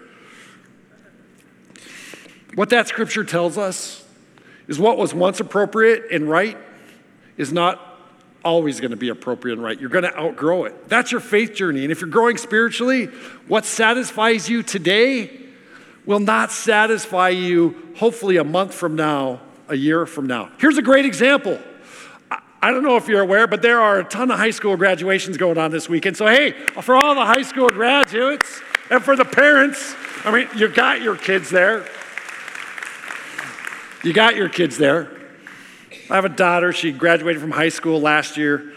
What 2.54 2.71
that 2.71 2.88
scripture 2.88 3.23
tells 3.25 3.56
us 3.56 4.04
is 4.66 4.78
what 4.78 4.99
was 4.99 5.14
once 5.14 5.38
appropriate 5.38 6.11
and 6.11 6.28
right 6.28 6.59
is 7.37 7.52
not 7.52 7.80
always 8.44 8.80
going 8.80 8.90
to 8.90 8.97
be 8.97 9.09
appropriate 9.09 9.54
and 9.54 9.62
right. 9.62 9.80
You're 9.80 9.88
going 9.88 10.04
to 10.04 10.18
outgrow 10.18 10.64
it. 10.64 10.88
That's 10.88 11.12
your 11.12 11.21
faith 11.21 11.54
journey. 11.54 11.85
And 11.85 11.92
if 11.92 12.00
you're 12.00 12.11
growing 12.11 12.37
spiritually, 12.37 13.06
what 13.47 13.64
satisfies 13.64 14.49
you 14.49 14.62
today 14.64 15.30
will 16.04 16.21
not 16.21 16.50
satisfy 16.50 17.28
you. 17.28 17.92
Hopefully, 17.97 18.37
a 18.37 18.44
month 18.44 18.75
from 18.75 18.97
now, 18.97 19.40
a 19.68 19.76
year 19.76 20.06
from 20.06 20.26
now. 20.26 20.50
Here's 20.59 20.76
a 20.76 20.82
great 20.82 21.06
example. 21.06 21.61
I 22.64 22.70
don't 22.70 22.85
know 22.85 22.96
if 22.96 23.09
you're 23.09 23.22
aware, 23.22 23.48
but 23.48 23.61
there 23.61 23.81
are 23.81 23.98
a 23.98 24.05
ton 24.05 24.31
of 24.31 24.38
high 24.38 24.53
school 24.53 24.77
graduations 24.77 25.37
going 25.37 25.59
on 25.59 25.72
this 25.72 25.88
weekend. 25.88 26.16
So, 26.16 26.29
hey, 26.29 26.53
for 26.53 26.94
all 26.94 27.16
the 27.16 27.27
high 27.27 27.42
school 27.42 27.68
graduates 27.68 28.62
and 28.88 29.03
for 29.03 29.16
the 29.16 29.25
parents, 29.25 29.96
I 30.25 30.31
mean, 30.31 30.48
you 30.57 30.68
got 30.68 31.03
your 31.03 31.16
kids 31.16 31.51
there. 31.51 31.85
You 34.05 34.12
got 34.12 34.37
your 34.37 34.48
kids 34.48 34.79
there. 34.79 35.11
I 36.09 36.14
have 36.14 36.25
a 36.25 36.29
daughter. 36.29 36.72
She 36.72 36.92
graduated 36.92 37.42
from 37.42 37.51
high 37.51 37.68
school 37.68 38.01
last 38.01 38.37
year, 38.37 38.72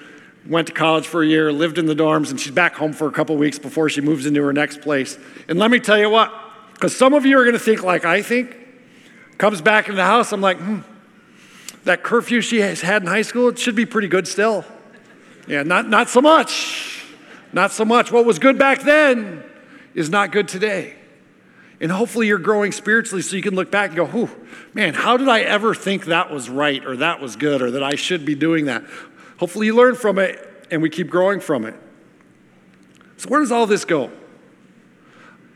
went 0.48 0.66
to 0.66 0.74
college 0.74 1.06
for 1.06 1.22
a 1.22 1.28
year, 1.28 1.54
lived 1.54 1.78
in 1.78 1.86
the 1.86 1.96
dorms, 1.96 2.32
and 2.32 2.40
she's 2.40 2.54
back 2.54 2.74
home 2.74 2.92
for 2.92 3.08
a 3.08 3.12
couple 3.12 3.38
weeks 3.38 3.60
before 3.60 3.88
she 3.90 4.02
moves 4.02 4.26
into 4.26 4.42
her 4.42 4.54
next 4.54 4.82
place. 4.82 5.20
And 5.48 5.60
let 5.60 5.70
me 5.70 5.80
tell 5.80 6.00
you 6.00 6.10
what, 6.10 6.34
because 6.74 6.98
some 6.98 7.14
of 7.14 7.24
you 7.24 7.38
are 7.38 7.44
going 7.44 7.54
to 7.54 7.60
think 7.60 7.84
like 7.84 8.04
I 8.04 8.24
think, 8.24 8.58
comes 9.38 9.62
back 9.62 9.90
in 9.90 9.96
the 9.96 10.06
house, 10.06 10.32
I'm 10.32 10.42
like, 10.42 10.58
hmm 10.58 10.80
that 11.86 12.04
curfew 12.04 12.42
she 12.42 12.60
has 12.60 12.82
had 12.82 13.02
in 13.02 13.08
high 13.08 13.22
school, 13.22 13.50
it 13.50 13.58
should 13.58 13.76
be 13.76 13.86
pretty 13.86 14.08
good 14.08 14.28
still. 14.28 14.66
Yeah, 15.48 15.64
not, 15.64 15.88
not 15.88 16.10
so 16.10 16.22
much. 16.22 17.06
Not 17.54 17.72
so 17.72 17.86
much. 17.86 18.12
What 18.12 18.26
was 18.26 18.38
good 18.40 18.60
back 18.60 18.82
then 18.82 19.44
is 19.94 20.10
not 20.10 20.32
good 20.32 20.48
today. 20.48 20.96
And 21.80 21.92
hopefully 21.92 22.28
you're 22.28 22.38
growing 22.38 22.72
spiritually 22.72 23.22
so 23.22 23.36
you 23.36 23.42
can 23.42 23.56
look 23.56 23.70
back 23.70 23.90
and 23.90 23.98
go, 23.98 24.06
"Whew, 24.06 24.30
man, 24.74 24.94
how 24.94 25.18
did 25.18 25.28
I 25.28 25.42
ever 25.42 25.76
think 25.76 26.06
that 26.06 26.32
was 26.32 26.50
right 26.50 26.84
or 26.86 26.98
that 26.98 27.20
was 27.22 27.36
good 27.36 27.62
or 27.62 27.72
that 27.72 27.84
I 27.84 27.96
should 27.96 28.26
be 28.26 28.34
doing 28.34 28.66
that? 28.66 28.84
Hopefully 29.38 29.68
you 29.68 29.76
learn 29.76 29.96
from 29.96 30.18
it 30.18 30.68
and 30.72 30.82
we 30.82 30.90
keep 30.90 31.10
growing 31.10 31.40
from 31.40 31.66
it. 31.66 31.76
So, 33.18 33.30
where 33.30 33.40
does 33.40 33.52
all 33.52 33.68
this 33.68 33.86
go? 33.86 34.12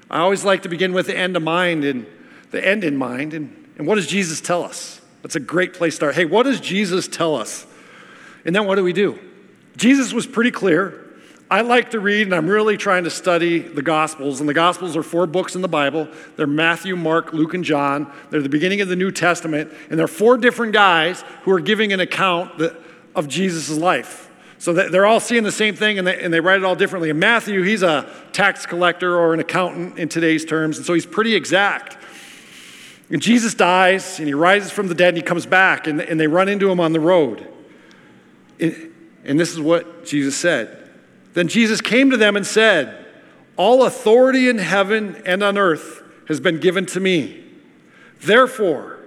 I 0.10 0.20
always 0.20 0.44
like 0.44 0.64
to 0.64 0.70
begin 0.70 0.94
with 0.94 1.08
the 1.08 1.18
end 1.18 1.36
of 1.36 1.44
mind 1.44 1.84
and 1.84 2.06
the 2.52 2.66
end 2.66 2.84
in 2.84 2.98
mind. 2.98 3.34
And, 3.34 3.70
and 3.78 3.88
what 3.88 3.96
does 3.96 4.08
Jesus 4.08 4.42
tell 4.42 4.64
us? 4.64 5.02
That's 5.22 5.36
a 5.36 5.40
great 5.40 5.74
place 5.74 5.94
to 5.94 5.98
start. 5.98 6.16
Hey, 6.16 6.26
what 6.26 6.44
does 6.44 6.60
Jesus 6.60 7.08
tell 7.08 7.36
us? 7.36 7.66
And 8.46 8.56
then 8.56 8.66
what 8.66 8.76
do 8.76 8.84
we 8.84 8.94
do? 8.94 9.20
Jesus 9.76 10.14
was 10.14 10.26
pretty 10.26 10.52
clear. 10.52 11.06
I 11.52 11.62
like 11.62 11.92
to 11.92 12.00
read, 12.00 12.28
and 12.28 12.36
I'm 12.36 12.48
really 12.48 12.78
trying 12.78 13.06
to 13.06 13.10
study 13.10 13.60
the 13.60 13.82
Gospels. 13.82 14.40
And 14.40 14.48
the 14.48 14.54
Gospels 14.54 14.96
are 14.96 15.02
four 15.02 15.26
books 15.26 15.56
in 15.56 15.62
the 15.62 15.68
Bible. 15.68 16.08
They're 16.36 16.46
Matthew, 16.46 16.96
Mark, 16.96 17.34
Luke, 17.34 17.56
and 17.56 17.64
John. 17.64 18.12
They're 18.30 18.42
the 18.42 18.50
beginning 18.50 18.82
of 18.82 18.88
the 18.88 18.96
New 18.96 19.12
Testament. 19.12 19.74
And 19.90 19.98
they're 19.98 20.08
four 20.08 20.38
different 20.38 20.74
guys 20.74 21.24
who 21.42 21.52
are 21.52 21.60
giving 21.60 21.92
an 21.92 22.00
account 22.00 22.62
of 23.16 23.28
Jesus' 23.28 23.76
life. 23.76 24.30
So 24.60 24.74
they're 24.74 25.06
all 25.06 25.22
seeing 25.22 25.44
the 25.44 25.54
same 25.54 25.74
thing 25.74 25.98
and 25.98 26.06
they, 26.06 26.22
and 26.22 26.34
they 26.34 26.42
write 26.42 26.58
it 26.58 26.66
all 26.66 26.76
differently. 26.76 27.10
And 27.10 27.20
Matthew, 27.20 27.64
he's 27.64 27.82
a 27.82 28.14
tax 28.34 28.66
collector 28.66 29.18
or 29.18 29.34
an 29.34 29.40
accountant 29.40 29.98
in 29.98 30.10
today's 30.10 30.44
terms. 30.44 30.78
And 30.78 30.86
so 30.86 30.94
he's 30.94 31.06
pretty 31.06 31.34
exact. 31.34 31.98
And 33.12 33.22
Jesus 33.22 33.54
dies 33.56 34.20
and 34.20 34.28
he 34.28 34.34
rises 34.34 34.72
from 34.72 34.88
the 34.88 34.94
dead 34.94 35.10
and 35.10 35.18
he 35.18 35.24
comes 35.24 35.46
back 35.46 35.88
and, 35.88 36.00
and 36.00 36.20
they 36.20 36.28
run 36.28 36.48
into 36.48 36.70
him 36.70 36.80
on 36.80 36.94
the 36.94 37.00
road. 37.00 37.52
And, 38.60 38.94
and 39.24 39.40
this 39.40 39.52
is 39.52 39.60
what 39.60 40.06
Jesus 40.06 40.36
said. 40.36 40.90
Then 41.34 41.48
Jesus 41.48 41.82
came 41.82 42.12
to 42.12 42.18
them 42.18 42.36
and 42.36 42.46
said, 42.46 43.06
All 43.58 43.84
authority 43.84 44.48
in 44.48 44.60
heaven 44.60 45.22
and 45.26 45.44
on 45.44 45.58
earth 45.58 46.04
has 46.28 46.40
been 46.40 46.60
given 46.60 46.86
to 46.88 47.00
me. 47.00 47.44
Therefore, 48.22 49.00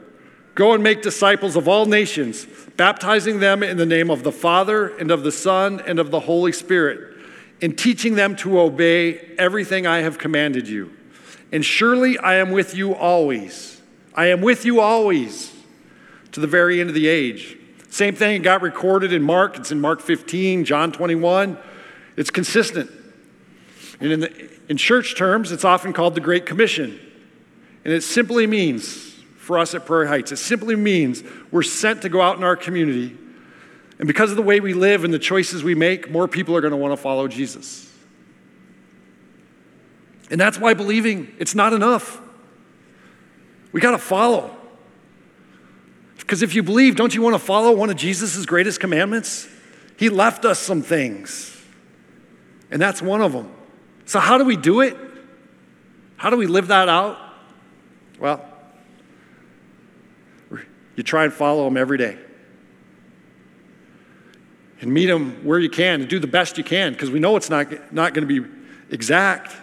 go 0.54 0.72
and 0.72 0.82
make 0.82 1.02
disciples 1.02 1.54
of 1.54 1.68
all 1.68 1.86
nations, 1.86 2.46
baptizing 2.76 3.38
them 3.38 3.62
in 3.62 3.76
the 3.76 3.86
name 3.86 4.10
of 4.10 4.24
the 4.24 4.32
Father 4.32 4.88
and 4.96 5.10
of 5.10 5.22
the 5.22 5.32
Son 5.32 5.80
and 5.86 5.98
of 5.98 6.10
the 6.10 6.20
Holy 6.20 6.52
Spirit, 6.52 7.16
and 7.60 7.78
teaching 7.78 8.16
them 8.16 8.34
to 8.36 8.58
obey 8.58 9.18
everything 9.38 9.86
I 9.86 9.98
have 9.98 10.18
commanded 10.18 10.66
you. 10.66 10.92
And 11.52 11.64
surely 11.64 12.18
I 12.18 12.36
am 12.36 12.50
with 12.50 12.74
you 12.74 12.94
always 12.94 13.71
I 14.14 14.26
am 14.26 14.40
with 14.40 14.64
you 14.64 14.80
always 14.80 15.52
to 16.32 16.40
the 16.40 16.46
very 16.46 16.80
end 16.80 16.88
of 16.88 16.94
the 16.94 17.08
age. 17.08 17.56
Same 17.88 18.14
thing 18.14 18.36
it 18.36 18.42
got 18.42 18.62
recorded 18.62 19.12
in 19.12 19.22
Mark. 19.22 19.58
It's 19.58 19.70
in 19.70 19.80
Mark 19.80 20.00
15, 20.00 20.64
John 20.64 20.92
21. 20.92 21.58
It's 22.16 22.30
consistent. 22.30 22.90
And 24.00 24.12
in, 24.12 24.20
the, 24.20 24.50
in 24.68 24.76
church 24.76 25.16
terms, 25.16 25.52
it's 25.52 25.64
often 25.64 25.92
called 25.92 26.14
the 26.14 26.20
Great 26.20 26.46
Commission. 26.46 26.98
And 27.84 27.92
it 27.92 28.02
simply 28.02 28.46
means, 28.46 29.12
for 29.36 29.58
us 29.58 29.74
at 29.74 29.86
Prairie 29.86 30.08
Heights, 30.08 30.32
it 30.32 30.36
simply 30.36 30.76
means 30.76 31.22
we're 31.50 31.62
sent 31.62 32.02
to 32.02 32.08
go 32.08 32.20
out 32.20 32.36
in 32.36 32.44
our 32.44 32.56
community. 32.56 33.16
And 33.98 34.06
because 34.06 34.30
of 34.30 34.36
the 34.36 34.42
way 34.42 34.60
we 34.60 34.74
live 34.74 35.04
and 35.04 35.12
the 35.12 35.18
choices 35.18 35.62
we 35.62 35.74
make, 35.74 36.10
more 36.10 36.26
people 36.26 36.56
are 36.56 36.60
going 36.60 36.72
to 36.72 36.76
want 36.76 36.92
to 36.92 36.96
follow 36.96 37.28
Jesus. 37.28 37.88
And 40.30 40.40
that's 40.40 40.58
why 40.58 40.74
believing 40.74 41.34
it's 41.38 41.54
not 41.54 41.72
enough. 41.72 42.20
We 43.72 43.80
got 43.80 43.92
to 43.92 43.98
follow. 43.98 44.56
Because 46.18 46.42
if 46.42 46.54
you 46.54 46.62
believe, 46.62 46.96
don't 46.96 47.14
you 47.14 47.20
want 47.20 47.34
to 47.34 47.38
follow 47.38 47.72
one 47.72 47.90
of 47.90 47.96
Jesus' 47.96 48.46
greatest 48.46 48.80
commandments? 48.80 49.48
He 49.98 50.08
left 50.08 50.44
us 50.44 50.58
some 50.58 50.82
things, 50.82 51.60
and 52.70 52.80
that's 52.80 53.02
one 53.02 53.20
of 53.20 53.32
them. 53.32 53.52
So, 54.04 54.18
how 54.18 54.38
do 54.38 54.44
we 54.44 54.56
do 54.56 54.80
it? 54.80 54.96
How 56.16 56.30
do 56.30 56.36
we 56.36 56.46
live 56.46 56.68
that 56.68 56.88
out? 56.88 57.18
Well, 58.18 58.44
you 60.96 61.02
try 61.02 61.24
and 61.24 61.32
follow 61.32 61.66
him 61.66 61.76
every 61.76 61.98
day. 61.98 62.18
And 64.80 64.92
meet 64.92 65.08
him 65.08 65.44
where 65.44 65.58
you 65.58 65.70
can 65.70 66.00
and 66.00 66.10
do 66.10 66.18
the 66.18 66.26
best 66.26 66.58
you 66.58 66.64
can 66.64 66.92
because 66.92 67.10
we 67.10 67.20
know 67.20 67.36
it's 67.36 67.50
not, 67.50 67.92
not 67.92 68.14
going 68.14 68.26
to 68.26 68.40
be 68.40 68.48
exact. 68.90 69.54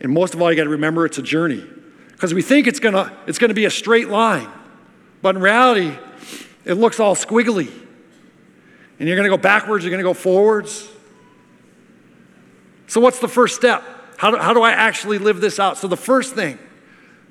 And 0.00 0.12
most 0.12 0.34
of 0.34 0.42
all, 0.42 0.50
you 0.50 0.56
got 0.56 0.64
to 0.64 0.70
remember 0.70 1.06
it's 1.06 1.18
a 1.18 1.22
journey. 1.22 1.64
Because 2.20 2.34
we 2.34 2.42
think 2.42 2.66
it's 2.66 2.80
gonna, 2.80 3.10
it's 3.26 3.38
gonna 3.38 3.54
be 3.54 3.64
a 3.64 3.70
straight 3.70 4.10
line. 4.10 4.46
But 5.22 5.36
in 5.36 5.40
reality, 5.40 5.96
it 6.66 6.74
looks 6.74 7.00
all 7.00 7.14
squiggly. 7.14 7.72
And 8.98 9.08
you're 9.08 9.16
gonna 9.16 9.30
go 9.30 9.38
backwards, 9.38 9.86
you're 9.86 9.90
gonna 9.90 10.02
go 10.02 10.12
forwards. 10.12 10.86
So, 12.88 13.00
what's 13.00 13.20
the 13.20 13.28
first 13.28 13.56
step? 13.56 13.82
How 14.18 14.32
do, 14.32 14.36
how 14.36 14.52
do 14.52 14.60
I 14.60 14.72
actually 14.72 15.16
live 15.16 15.40
this 15.40 15.58
out? 15.58 15.78
So, 15.78 15.88
the 15.88 15.96
first 15.96 16.34
thing, 16.34 16.58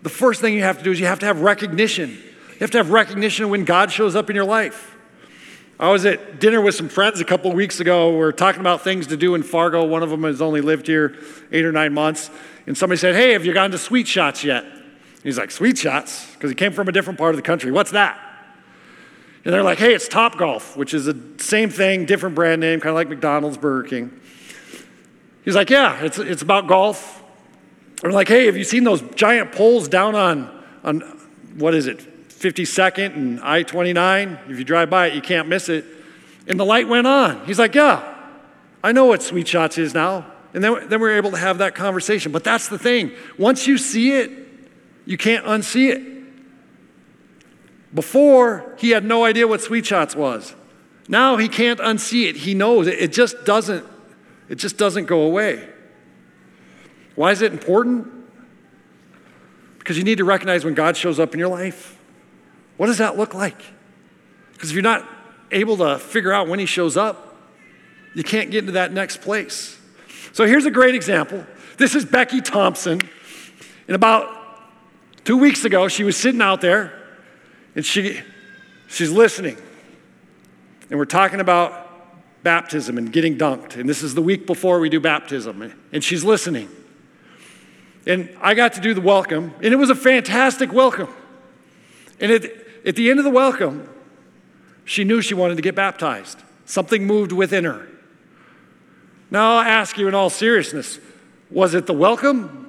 the 0.02 0.10
first 0.10 0.42
thing 0.42 0.56
you 0.56 0.64
have 0.64 0.80
to 0.80 0.84
do 0.84 0.90
is 0.90 1.00
you 1.00 1.06
have 1.06 1.20
to 1.20 1.28
have 1.28 1.42
recognition. 1.42 2.10
You 2.10 2.60
have 2.62 2.72
to 2.72 2.80
have 2.80 2.90
recognition 2.90 3.52
when 3.52 3.66
God 3.66 3.92
shows 3.92 4.16
up 4.16 4.32
in 4.32 4.36
your 4.36 4.46
life. 4.46 4.98
I 5.80 5.92
was 5.92 6.04
at 6.04 6.40
dinner 6.40 6.62
with 6.62 6.74
some 6.74 6.90
friends 6.90 7.22
a 7.22 7.26
couple 7.26 7.54
weeks 7.54 7.80
ago. 7.80 8.18
We 8.18 8.24
are 8.24 8.32
talking 8.32 8.62
about 8.62 8.84
things 8.84 9.06
to 9.08 9.18
do 9.18 9.36
in 9.36 9.44
Fargo. 9.44 9.86
One 9.86 10.02
of 10.02 10.10
them 10.10 10.24
has 10.24 10.42
only 10.42 10.62
lived 10.62 10.88
here 10.88 11.16
eight 11.52 11.64
or 11.64 11.72
nine 11.72 11.94
months. 11.94 12.32
And 12.66 12.76
somebody 12.76 12.98
said, 12.98 13.14
Hey, 13.14 13.34
have 13.34 13.46
you 13.46 13.54
gone 13.54 13.70
to 13.70 13.78
Sweet 13.78 14.08
Shots 14.08 14.44
yet? 14.44 14.66
He's 15.24 15.38
like, 15.38 15.52
Sweet 15.52 15.78
Shots? 15.78 16.34
Because 16.34 16.50
he 16.50 16.56
came 16.56 16.72
from 16.72 16.88
a 16.88 16.92
different 16.92 17.20
part 17.20 17.32
of 17.32 17.36
the 17.36 17.42
country. 17.42 17.72
What's 17.72 17.92
that? 17.92 18.20
And 19.46 19.54
they're 19.54 19.64
like, 19.64 19.78
Hey, 19.78 19.94
it's 19.94 20.08
Top 20.08 20.38
Golf, 20.38 20.78
which 20.78 20.94
is 20.94 21.06
the 21.06 21.20
same 21.38 21.70
thing, 21.70 22.06
different 22.06 22.36
brand 22.36 22.62
name, 22.62 22.80
kind 22.80 22.90
of 22.90 22.96
like 22.96 23.10
McDonald's, 23.10 23.58
Burger 23.58 23.88
King. 23.88 24.20
He's 25.44 25.56
like, 25.56 25.70
Yeah, 25.70 26.04
it's, 26.04 26.20
it's 26.20 26.42
about 26.42 26.68
golf. 26.68 27.24
I'm 28.04 28.12
like, 28.12 28.28
Hey, 28.28 28.46
have 28.46 28.58
you 28.58 28.64
seen 28.64 28.84
those 28.84 29.02
giant 29.16 29.52
poles 29.52 29.88
down 29.88 30.16
on, 30.16 30.64
on 30.84 31.02
what 31.56 31.74
is 31.74 31.88
it, 31.88 32.00
52nd 32.30 33.16
and 33.16 33.40
I 33.42 33.64
29. 33.64 34.40
If 34.48 34.58
you 34.58 34.64
drive 34.64 34.90
by 34.90 35.08
it, 35.08 35.14
you 35.14 35.22
can't 35.22 35.48
miss 35.48 35.68
it. 35.68 35.86
And 36.48 36.60
the 36.60 36.66
light 36.66 36.88
went 36.88 37.06
on. 37.06 37.46
He's 37.46 37.60
like, 37.60 37.76
Yeah, 37.76 38.16
I 38.84 38.92
know 38.92 39.06
what 39.06 39.22
Sweet 39.22 39.48
Shots 39.48 39.78
is 39.78 39.94
now. 39.94 40.26
And 40.54 40.64
then, 40.64 40.88
then 40.90 41.00
we 41.00 41.10
are 41.10 41.18
able 41.18 41.32
to 41.32 41.38
have 41.38 41.60
that 41.60 41.76
conversation. 41.76 42.32
But 42.32 42.44
that's 42.44 42.70
the 42.70 42.80
thing. 42.80 43.12
Once 43.38 43.68
you 43.68 43.78
see 43.78 44.14
it, 44.14 44.32
you 45.10 45.18
can't 45.18 45.44
unsee 45.44 45.90
it. 45.90 46.04
Before, 47.96 48.76
he 48.78 48.92
had 48.92 49.04
no 49.04 49.26
idea 49.26 49.48
what 49.48 49.60
Sweet 49.60 49.84
Shots 49.84 50.16
was. 50.16 50.54
Now 51.08 51.38
he 51.38 51.50
can't 51.50 51.80
unsee 51.80 52.30
it. 52.30 52.36
He 52.36 52.54
knows 52.54 52.86
it. 52.86 53.00
It 53.00 53.12
just 53.12 53.44
doesn't, 53.44 53.84
it 54.50 54.56
just 54.56 54.78
doesn't 54.78 55.06
go 55.06 55.24
away. 55.24 55.68
Why 57.16 57.32
is 57.32 57.42
it 57.42 57.52
important? 57.52 58.08
Because 59.80 59.98
you 59.98 60.04
need 60.04 60.20
to 60.20 60.26
recognize 60.26 60.64
when 60.64 60.76
God 60.76 60.96
shows 60.96 61.20
up 61.20 61.34
in 61.34 61.40
your 61.40 61.50
life. 61.50 61.98
What 62.78 62.86
does 62.86 63.00
that 63.00 63.18
look 63.18 63.34
like? 63.34 63.64
Because 64.54 64.70
if 64.70 64.76
you're 64.76 64.84
not 64.84 65.10
able 65.52 65.78
to 65.78 65.98
figure 65.98 66.32
out 66.32 66.48
when 66.48 66.60
he 66.60 66.68
shows 66.68 66.96
up, 66.96 67.36
you 68.14 68.24
can't 68.24 68.52
get 68.52 68.60
into 68.60 68.74
that 68.74 68.94
next 68.94 69.22
place. 69.22 69.76
So 70.34 70.46
here's 70.46 70.66
a 70.66 70.72
great 70.72 70.94
example. 70.94 71.48
This 71.78 71.96
is 71.96 72.06
Becky 72.06 72.42
Thompson. 72.42 73.02
And 73.88 73.96
about 73.96 74.39
two 75.24 75.38
weeks 75.38 75.66
ago, 75.66 75.88
she 75.88 76.04
was 76.04 76.18
sitting 76.18 76.42
out 76.42 76.62
there 76.62 76.94
and 77.76 77.86
she, 77.86 78.22
she's 78.88 79.12
listening. 79.12 79.58
And 80.90 80.98
we're 80.98 81.06
talking 81.06 81.40
about 81.40 81.88
baptism 82.44 82.98
and 82.98 83.12
getting 83.12 83.38
dunked. 83.38 83.76
And 83.76 83.88
this 83.88 84.02
is 84.02 84.16
the 84.16 84.22
week 84.22 84.48
before 84.48 84.80
we 84.80 84.90
do 84.90 85.00
baptism. 85.00 85.74
And 85.92 86.04
she's 86.04 86.24
listening. 86.24 86.70
And 88.06 88.36
I 88.42 88.54
got 88.54 88.74
to 88.74 88.82
do 88.82 88.94
the 88.94 89.02
welcome, 89.02 89.54
and 89.62 89.74
it 89.74 89.76
was 89.76 89.90
a 89.90 89.96
fantastic 89.96 90.72
welcome. 90.72 91.10
And 92.20 92.32
it, 92.32 92.68
at 92.86 92.96
the 92.96 93.10
end 93.10 93.20
of 93.20 93.26
the 93.26 93.32
welcome, 93.32 93.90
she 94.86 95.04
knew 95.04 95.22
she 95.22 95.34
wanted 95.34 95.56
to 95.58 95.62
get 95.62 95.76
baptized. 95.76 96.42
Something 96.66 97.06
moved 97.06 97.32
within 97.32 97.66
her. 97.66 97.88
Now 99.30 99.58
I'll 99.58 99.68
ask 99.68 99.98
you 99.98 100.08
in 100.08 100.16
all 100.16 100.30
seriousness 100.30 101.00
was 101.52 101.74
it 101.74 101.88
the 101.88 101.94
welcome? 101.94 102.69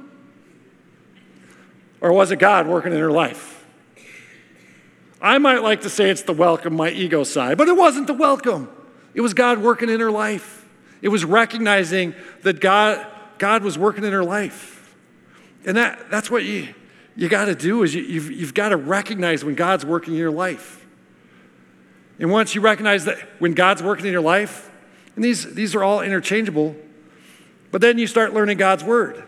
Or 2.00 2.12
was 2.12 2.30
it 2.30 2.38
God 2.38 2.66
working 2.66 2.92
in 2.92 2.98
her 2.98 3.10
life? 3.10 3.64
I 5.20 5.38
might 5.38 5.62
like 5.62 5.82
to 5.82 5.90
say 5.90 6.08
it's 6.08 6.22
the 6.22 6.32
welcome, 6.32 6.74
my 6.74 6.90
ego 6.90 7.24
side, 7.24 7.58
but 7.58 7.68
it 7.68 7.76
wasn't 7.76 8.06
the 8.06 8.14
welcome. 8.14 8.70
It 9.12 9.20
was 9.20 9.34
God 9.34 9.58
working 9.58 9.90
in 9.90 10.00
her 10.00 10.10
life. 10.10 10.66
It 11.02 11.08
was 11.08 11.24
recognizing 11.24 12.14
that 12.42 12.60
God, 12.60 13.06
God 13.38 13.62
was 13.62 13.76
working 13.76 14.04
in 14.04 14.12
her 14.12 14.24
life. 14.24 14.94
And 15.66 15.76
that, 15.76 16.10
that's 16.10 16.30
what 16.30 16.44
you, 16.44 16.74
you 17.16 17.28
got 17.28 17.46
to 17.46 17.54
do 17.54 17.82
is 17.82 17.94
you, 17.94 18.02
you've, 18.02 18.30
you've 18.30 18.54
got 18.54 18.70
to 18.70 18.76
recognize 18.76 19.44
when 19.44 19.54
God's 19.54 19.84
working 19.84 20.14
in 20.14 20.18
your 20.18 20.30
life. 20.30 20.86
And 22.18 22.30
once 22.30 22.54
you 22.54 22.60
recognize 22.60 23.04
that 23.06 23.18
when 23.38 23.52
God's 23.52 23.82
working 23.82 24.06
in 24.06 24.12
your 24.12 24.20
life, 24.22 24.70
and 25.16 25.24
these, 25.24 25.54
these 25.54 25.74
are 25.74 25.82
all 25.82 26.00
interchangeable, 26.00 26.76
but 27.70 27.80
then 27.80 27.98
you 27.98 28.06
start 28.06 28.32
learning 28.32 28.56
God's 28.56 28.84
word. 28.84 29.22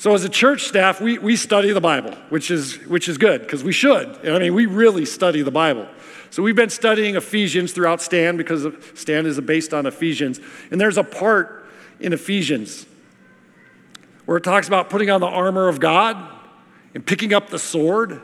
So 0.00 0.14
as 0.14 0.24
a 0.24 0.30
church 0.30 0.64
staff, 0.64 0.98
we, 0.98 1.18
we 1.18 1.36
study 1.36 1.72
the 1.72 1.80
Bible, 1.82 2.12
which 2.30 2.50
is, 2.50 2.76
which 2.86 3.06
is 3.06 3.18
good, 3.18 3.42
because 3.42 3.62
we 3.62 3.72
should. 3.72 4.26
I 4.26 4.38
mean, 4.38 4.54
we 4.54 4.64
really 4.64 5.04
study 5.04 5.42
the 5.42 5.50
Bible. 5.50 5.86
So 6.30 6.42
we've 6.42 6.56
been 6.56 6.70
studying 6.70 7.16
Ephesians 7.16 7.72
throughout 7.72 8.00
Stand 8.00 8.38
because 8.38 8.66
Stand 8.94 9.26
is 9.26 9.38
based 9.42 9.74
on 9.74 9.84
Ephesians. 9.84 10.40
And 10.70 10.80
there's 10.80 10.96
a 10.96 11.04
part 11.04 11.66
in 12.00 12.14
Ephesians 12.14 12.86
where 14.24 14.38
it 14.38 14.42
talks 14.42 14.66
about 14.66 14.88
putting 14.88 15.10
on 15.10 15.20
the 15.20 15.26
armor 15.26 15.68
of 15.68 15.80
God 15.80 16.16
and 16.94 17.04
picking 17.04 17.34
up 17.34 17.50
the 17.50 17.58
sword. 17.58 18.22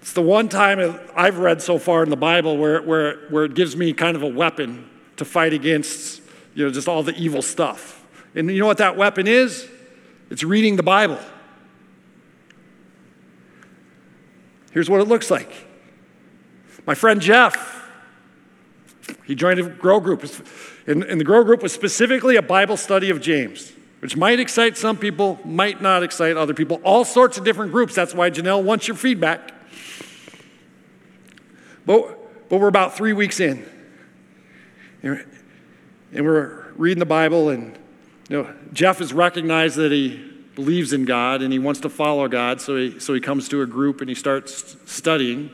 It's 0.00 0.14
the 0.14 0.22
one 0.22 0.48
time 0.48 0.98
I've 1.14 1.36
read 1.36 1.60
so 1.60 1.78
far 1.78 2.02
in 2.02 2.08
the 2.08 2.16
Bible 2.16 2.56
where, 2.56 2.80
where, 2.80 3.28
where 3.28 3.44
it 3.44 3.52
gives 3.52 3.76
me 3.76 3.92
kind 3.92 4.16
of 4.16 4.22
a 4.22 4.28
weapon 4.28 4.88
to 5.18 5.26
fight 5.26 5.52
against, 5.52 6.22
you 6.54 6.64
know, 6.64 6.72
just 6.72 6.88
all 6.88 7.02
the 7.02 7.14
evil 7.14 7.42
stuff. 7.42 8.06
And 8.34 8.50
you 8.50 8.60
know 8.60 8.66
what 8.66 8.78
that 8.78 8.96
weapon 8.96 9.26
is? 9.26 9.68
It's 10.30 10.42
reading 10.42 10.76
the 10.76 10.82
Bible. 10.82 11.18
Here's 14.72 14.90
what 14.90 15.00
it 15.00 15.08
looks 15.08 15.30
like. 15.30 15.50
My 16.86 16.94
friend 16.94 17.20
Jeff, 17.20 17.88
he 19.24 19.34
joined 19.34 19.58
a 19.60 19.68
grow 19.68 20.00
group. 20.00 20.24
And, 20.86 21.02
and 21.02 21.20
the 21.20 21.24
grow 21.24 21.44
group 21.44 21.62
was 21.62 21.72
specifically 21.72 22.36
a 22.36 22.42
Bible 22.42 22.76
study 22.76 23.10
of 23.10 23.20
James 23.20 23.72
which 24.00 24.16
might 24.16 24.38
excite 24.38 24.76
some 24.76 24.96
people, 24.96 25.40
might 25.44 25.80
not 25.80 26.02
excite 26.02 26.36
other 26.36 26.54
people, 26.54 26.80
all 26.84 27.04
sorts 27.04 27.38
of 27.38 27.44
different 27.44 27.72
groups. 27.72 27.94
That's 27.94 28.14
why 28.14 28.30
Janelle 28.30 28.62
wants 28.62 28.86
your 28.86 28.96
feedback. 28.96 29.52
But, 31.84 32.48
but 32.48 32.60
we're 32.60 32.68
about 32.68 32.96
three 32.96 33.12
weeks 33.12 33.40
in. 33.40 33.68
And 35.02 35.24
we're 36.12 36.66
reading 36.76 36.98
the 36.98 37.06
Bible, 37.06 37.48
and 37.48 37.78
you 38.28 38.42
know, 38.42 38.54
Jeff 38.72 38.98
has 38.98 39.12
recognized 39.12 39.76
that 39.76 39.92
he 39.92 40.32
believes 40.54 40.92
in 40.92 41.04
God 41.04 41.42
and 41.42 41.52
he 41.52 41.58
wants 41.58 41.80
to 41.80 41.88
follow 41.88 42.26
God, 42.28 42.60
so 42.60 42.76
he, 42.76 42.98
so 42.98 43.14
he 43.14 43.20
comes 43.20 43.48
to 43.50 43.62
a 43.62 43.66
group 43.66 44.00
and 44.00 44.08
he 44.08 44.14
starts 44.14 44.76
studying. 44.86 45.50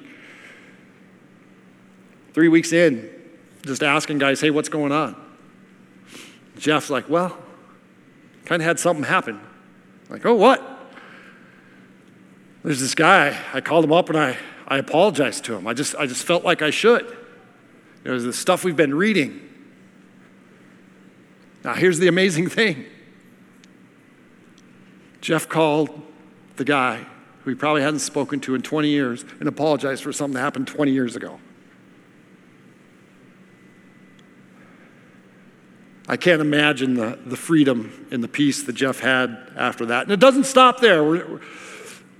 Three 2.32 2.48
weeks 2.48 2.72
in, 2.72 3.10
just 3.66 3.82
asking 3.82 4.18
guys, 4.18 4.40
hey, 4.40 4.50
what's 4.50 4.70
going 4.70 4.92
on? 4.92 5.16
Jeff's 6.56 6.88
like, 6.88 7.08
well, 7.08 7.36
kind 8.46 8.62
of 8.62 8.66
had 8.66 8.78
something 8.78 9.04
happen. 9.04 9.40
Like, 10.08 10.24
oh, 10.24 10.34
what? 10.34 10.62
There's 12.62 12.80
this 12.80 12.94
guy, 12.94 13.38
I 13.52 13.60
called 13.60 13.84
him 13.84 13.92
up 13.92 14.08
and 14.08 14.18
I, 14.18 14.38
I 14.68 14.78
apologized 14.78 15.44
to 15.44 15.56
him. 15.56 15.66
I 15.66 15.74
just, 15.74 15.94
I 15.96 16.06
just 16.06 16.24
felt 16.24 16.44
like 16.44 16.62
I 16.62 16.70
should. 16.70 17.16
It 18.04 18.10
was 18.10 18.24
the 18.24 18.32
stuff 18.32 18.64
we've 18.64 18.76
been 18.76 18.94
reading. 18.94 19.51
Now, 21.64 21.74
here's 21.74 21.98
the 21.98 22.08
amazing 22.08 22.48
thing 22.48 22.86
Jeff 25.20 25.48
called 25.48 25.90
the 26.56 26.64
guy 26.64 27.06
who 27.42 27.50
he 27.50 27.56
probably 27.56 27.82
hadn't 27.82 28.00
spoken 28.00 28.40
to 28.40 28.54
in 28.54 28.62
20 28.62 28.88
years 28.88 29.24
and 29.40 29.48
apologized 29.48 30.02
for 30.02 30.12
something 30.12 30.34
that 30.34 30.40
happened 30.40 30.68
20 30.68 30.92
years 30.92 31.16
ago. 31.16 31.40
I 36.08 36.16
can't 36.16 36.40
imagine 36.40 36.94
the, 36.94 37.18
the 37.24 37.36
freedom 37.36 38.06
and 38.10 38.22
the 38.22 38.28
peace 38.28 38.64
that 38.64 38.74
Jeff 38.74 39.00
had 39.00 39.50
after 39.56 39.86
that. 39.86 40.02
And 40.02 40.12
it 40.12 40.20
doesn't 40.20 40.44
stop 40.44 40.80
there. 40.80 41.02
We're, 41.02 41.40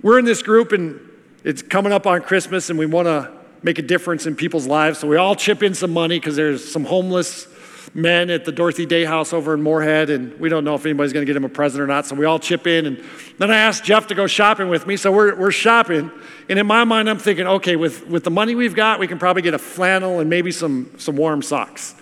we're 0.01 0.19
in 0.19 0.25
this 0.25 0.41
group 0.41 0.71
and 0.71 0.99
it's 1.43 1.61
coming 1.61 1.91
up 1.91 2.07
on 2.07 2.21
Christmas 2.21 2.69
and 2.69 2.79
we 2.79 2.85
want 2.85 3.07
to 3.07 3.31
make 3.61 3.79
a 3.79 3.81
difference 3.81 4.25
in 4.25 4.35
people's 4.35 4.67
lives. 4.67 4.99
So 4.99 5.07
we 5.07 5.17
all 5.17 5.35
chip 5.35 5.63
in 5.63 5.73
some 5.73 5.91
money 5.91 6.19
because 6.19 6.35
there's 6.35 6.69
some 6.69 6.85
homeless 6.85 7.47
men 7.93 8.29
at 8.29 8.45
the 8.45 8.51
Dorothy 8.51 8.85
Day 8.85 9.05
House 9.05 9.33
over 9.33 9.53
in 9.53 9.61
Moorhead, 9.61 10.09
and 10.09 10.39
we 10.39 10.49
don't 10.49 10.63
know 10.63 10.75
if 10.75 10.85
anybody's 10.85 11.13
going 11.13 11.25
to 11.25 11.29
get 11.29 11.35
him 11.35 11.43
a 11.43 11.49
present 11.49 11.81
or 11.81 11.87
not. 11.87 12.05
So 12.05 12.15
we 12.15 12.25
all 12.25 12.39
chip 12.39 12.65
in. 12.65 12.85
And 12.85 13.03
then 13.37 13.51
I 13.51 13.57
asked 13.57 13.83
Jeff 13.83 14.07
to 14.07 14.15
go 14.15 14.25
shopping 14.25 14.69
with 14.69 14.87
me. 14.87 14.97
So 14.97 15.11
we're, 15.11 15.35
we're 15.35 15.51
shopping. 15.51 16.11
And 16.49 16.57
in 16.57 16.65
my 16.65 16.83
mind, 16.83 17.09
I'm 17.09 17.19
thinking, 17.19 17.45
okay, 17.45 17.75
with, 17.75 18.07
with 18.07 18.23
the 18.23 18.31
money 18.31 18.55
we've 18.55 18.75
got, 18.75 18.99
we 18.99 19.07
can 19.07 19.19
probably 19.19 19.43
get 19.43 19.53
a 19.53 19.59
flannel 19.59 20.19
and 20.19 20.29
maybe 20.29 20.51
some, 20.51 20.91
some 20.97 21.15
warm 21.15 21.41
socks. 21.41 21.95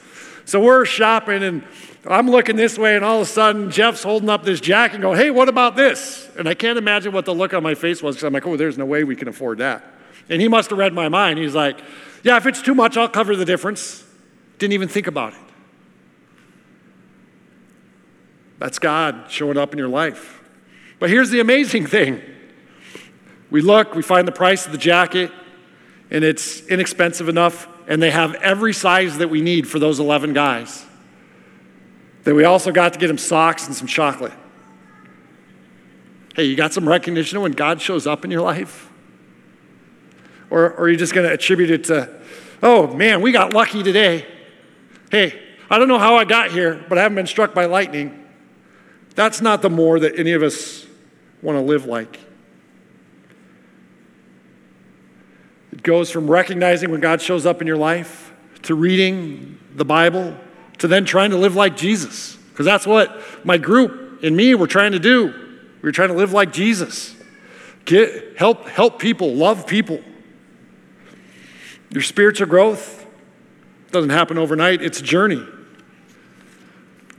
So 0.46 0.62
we're 0.62 0.86
shopping 0.86 1.44
and 1.44 1.64
I'm 2.06 2.30
looking 2.30 2.56
this 2.56 2.80
way, 2.80 2.96
and 2.96 3.06
all 3.06 3.18
of 3.18 3.28
a 3.28 3.30
sudden, 3.30 3.70
Jeff's 3.70 4.02
holding 4.02 4.30
up 4.30 4.44
this 4.44 4.60
jacket 4.60 4.96
and 4.96 5.02
going, 5.04 5.20
Hey, 5.20 5.30
what 5.30 5.50
about 5.50 5.76
this? 5.76 6.28
And 6.38 6.50
I 6.50 6.56
can't 6.56 6.80
imagine 6.80 7.14
what 7.14 7.26
the 7.26 7.34
look 7.34 7.54
on 7.54 7.62
my 7.62 7.76
face 7.76 8.02
was 8.02 8.16
because 8.16 8.24
I'm 8.24 8.34
like, 8.34 8.48
Oh, 8.48 8.58
there's 8.58 8.78
no 8.78 8.86
way 8.86 9.04
we 9.04 9.16
can 9.16 9.28
afford 9.28 9.60
that. 9.60 9.84
And 10.30 10.42
he 10.42 10.48
must 10.48 10.70
have 10.72 10.80
read 10.80 10.94
my 10.94 11.10
mind. 11.10 11.38
He's 11.38 11.54
like, 11.54 11.80
Yeah, 12.24 12.38
if 12.38 12.48
it's 12.48 12.62
too 12.62 12.74
much, 12.74 12.98
I'll 12.98 13.10
cover 13.10 13.36
the 13.36 13.46
difference. 13.46 14.04
Didn't 14.58 14.74
even 14.74 14.88
think 14.88 15.06
about 15.06 15.34
it. 15.34 15.40
That's 18.62 18.78
God 18.78 19.26
showing 19.28 19.58
up 19.58 19.72
in 19.74 19.80
your 19.80 19.88
life. 19.88 20.40
But 21.00 21.10
here's 21.10 21.32
the 21.32 21.40
amazing 21.40 21.88
thing 21.88 22.22
We 23.50 23.60
look, 23.62 23.96
we 23.96 24.04
find 24.04 24.28
the 24.28 24.32
price 24.32 24.68
of 24.68 24.72
the 24.72 24.78
jacket, 24.78 25.32
and 26.12 26.24
it's 26.24 26.62
inexpensive 26.68 27.28
enough, 27.28 27.68
and 27.88 28.00
they 28.00 28.12
have 28.12 28.36
every 28.36 28.72
size 28.72 29.18
that 29.18 29.32
we 29.32 29.42
need 29.42 29.68
for 29.68 29.80
those 29.80 30.00
11 30.00 30.34
guys. 30.34 30.86
Then 32.24 32.36
we 32.36 32.44
also 32.44 32.72
got 32.72 32.94
to 32.94 33.00
get 33.00 33.08
them 33.08 33.18
socks 33.18 33.66
and 33.66 33.76
some 33.76 33.88
chocolate. 33.88 34.32
Hey, 36.36 36.44
you 36.44 36.56
got 36.56 36.72
some 36.72 36.88
recognition 36.88 37.42
when 37.42 37.54
God 37.54 37.82
shows 37.82 38.06
up 38.06 38.24
in 38.24 38.30
your 38.30 38.42
life? 38.42 38.92
Or, 40.52 40.66
or 40.66 40.82
are 40.82 40.90
you 40.90 40.98
just 40.98 41.16
going 41.16 41.28
to 41.28 41.34
attribute 41.34 41.72
it 41.72 41.86
to, 41.86 42.22
oh 42.62 42.94
man, 42.94 43.24
we 43.24 43.32
got 43.32 43.56
lucky 43.56 43.82
today? 43.82 44.24
Hey, 45.10 45.42
I 45.68 45.80
don't 45.80 45.88
know 45.88 45.98
how 45.98 46.16
I 46.16 46.26
got 46.26 46.52
here, 46.52 46.86
but 46.88 47.00
I 47.00 47.02
haven't 47.02 47.16
been 47.16 47.26
struck 47.26 47.56
by 47.56 47.66
lightning. 47.66 48.20
That's 49.16 49.42
not 49.42 49.62
the 49.62 49.70
more 49.70 50.00
that 50.00 50.18
any 50.18 50.32
of 50.32 50.44
us 50.44 50.86
want 51.42 51.58
to 51.58 51.62
live 51.62 51.86
like. 51.86 52.20
It 55.72 55.84
goes 55.84 56.12
from 56.12 56.30
recognizing 56.30 56.92
when 56.92 57.02
God 57.02 57.22
shows 57.22 57.46
up 57.46 57.62
in 57.62 57.68
your 57.68 57.78
life 57.78 58.34
to 58.64 58.76
reading 58.76 59.58
the 59.76 59.86
Bible 59.86 60.38
to 60.80 60.88
then 60.88 61.06
trying 61.06 61.32
to 61.32 61.38
live 61.38 61.56
like 61.56 61.76
Jesus. 61.76 62.36
Because 62.36 62.66
that's 62.66 62.86
what 62.86 63.22
my 63.46 63.58
group 63.58 64.24
and 64.24 64.36
me 64.36 64.56
were 64.56 64.68
trying 64.68 64.92
to 64.92 65.00
do. 65.00 65.28
We 65.28 65.88
were 65.88 65.92
trying 65.92 66.10
to 66.10 66.16
live 66.16 66.34
like 66.34 66.54
Jesus. 66.54 67.16
Get, 67.86 68.38
help, 68.38 68.68
help 68.68 69.00
people, 69.00 69.34
love 69.34 69.66
people. 69.66 70.02
Your 71.90 72.04
spiritual 72.04 72.48
growth 72.48 73.06
doesn't 73.92 74.12
happen 74.12 74.38
overnight, 74.38 74.82
it's 74.82 75.00
a 75.00 75.04
journey. 75.04 75.46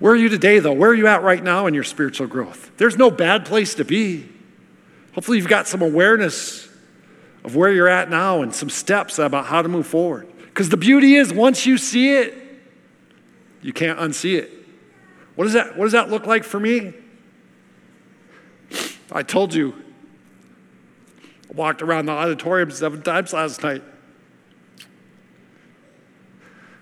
Where 0.02 0.14
are 0.14 0.16
you 0.16 0.28
today, 0.28 0.58
though? 0.58 0.72
Where 0.72 0.90
are 0.90 0.94
you 0.94 1.06
at 1.06 1.22
right 1.22 1.40
now 1.40 1.68
in 1.68 1.74
your 1.74 1.84
spiritual 1.84 2.26
growth? 2.26 2.72
There's 2.76 2.98
no 2.98 3.08
bad 3.08 3.46
place 3.46 3.76
to 3.76 3.84
be. 3.84 4.28
Hopefully, 5.14 5.36
you've 5.38 5.46
got 5.46 5.68
some 5.68 5.80
awareness 5.80 6.68
of 7.44 7.54
where 7.54 7.70
you're 7.70 7.86
at 7.86 8.10
now 8.10 8.42
and 8.42 8.52
some 8.52 8.68
steps 8.68 9.20
about 9.20 9.46
how 9.46 9.62
to 9.62 9.68
move 9.68 9.86
forward. 9.86 10.26
Because 10.40 10.70
the 10.70 10.76
beauty 10.76 11.14
is, 11.14 11.32
once 11.32 11.66
you 11.66 11.78
see 11.78 12.14
it, 12.14 12.34
you 13.60 13.72
can't 13.72 13.96
unsee 13.96 14.38
it. 14.38 14.50
What 15.36 15.44
does 15.44 15.52
that, 15.52 15.78
what 15.78 15.84
does 15.84 15.92
that 15.92 16.10
look 16.10 16.26
like 16.26 16.42
for 16.42 16.58
me? 16.58 16.94
I 19.12 19.22
told 19.22 19.54
you, 19.54 19.72
I 21.48 21.52
walked 21.54 21.80
around 21.80 22.06
the 22.06 22.12
auditorium 22.12 22.72
seven 22.72 23.02
times 23.02 23.32
last 23.32 23.62
night. 23.62 23.84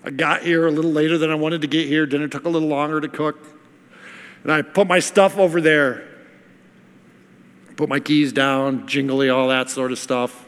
I 0.03 0.09
got 0.09 0.41
here 0.41 0.65
a 0.65 0.71
little 0.71 0.91
later 0.91 1.17
than 1.17 1.29
I 1.29 1.35
wanted 1.35 1.61
to 1.61 1.67
get 1.67 1.87
here. 1.87 2.05
Dinner 2.05 2.27
took 2.27 2.45
a 2.45 2.49
little 2.49 2.67
longer 2.67 2.99
to 2.99 3.07
cook. 3.07 3.37
And 4.43 4.51
I 4.51 4.61
put 4.63 4.87
my 4.87 4.99
stuff 4.99 5.37
over 5.37 5.61
there. 5.61 6.07
Put 7.75 7.87
my 7.87 7.99
keys 7.99 8.33
down, 8.33 8.87
jingly, 8.87 9.29
all 9.29 9.47
that 9.49 9.69
sort 9.69 9.91
of 9.91 9.99
stuff. 9.99 10.45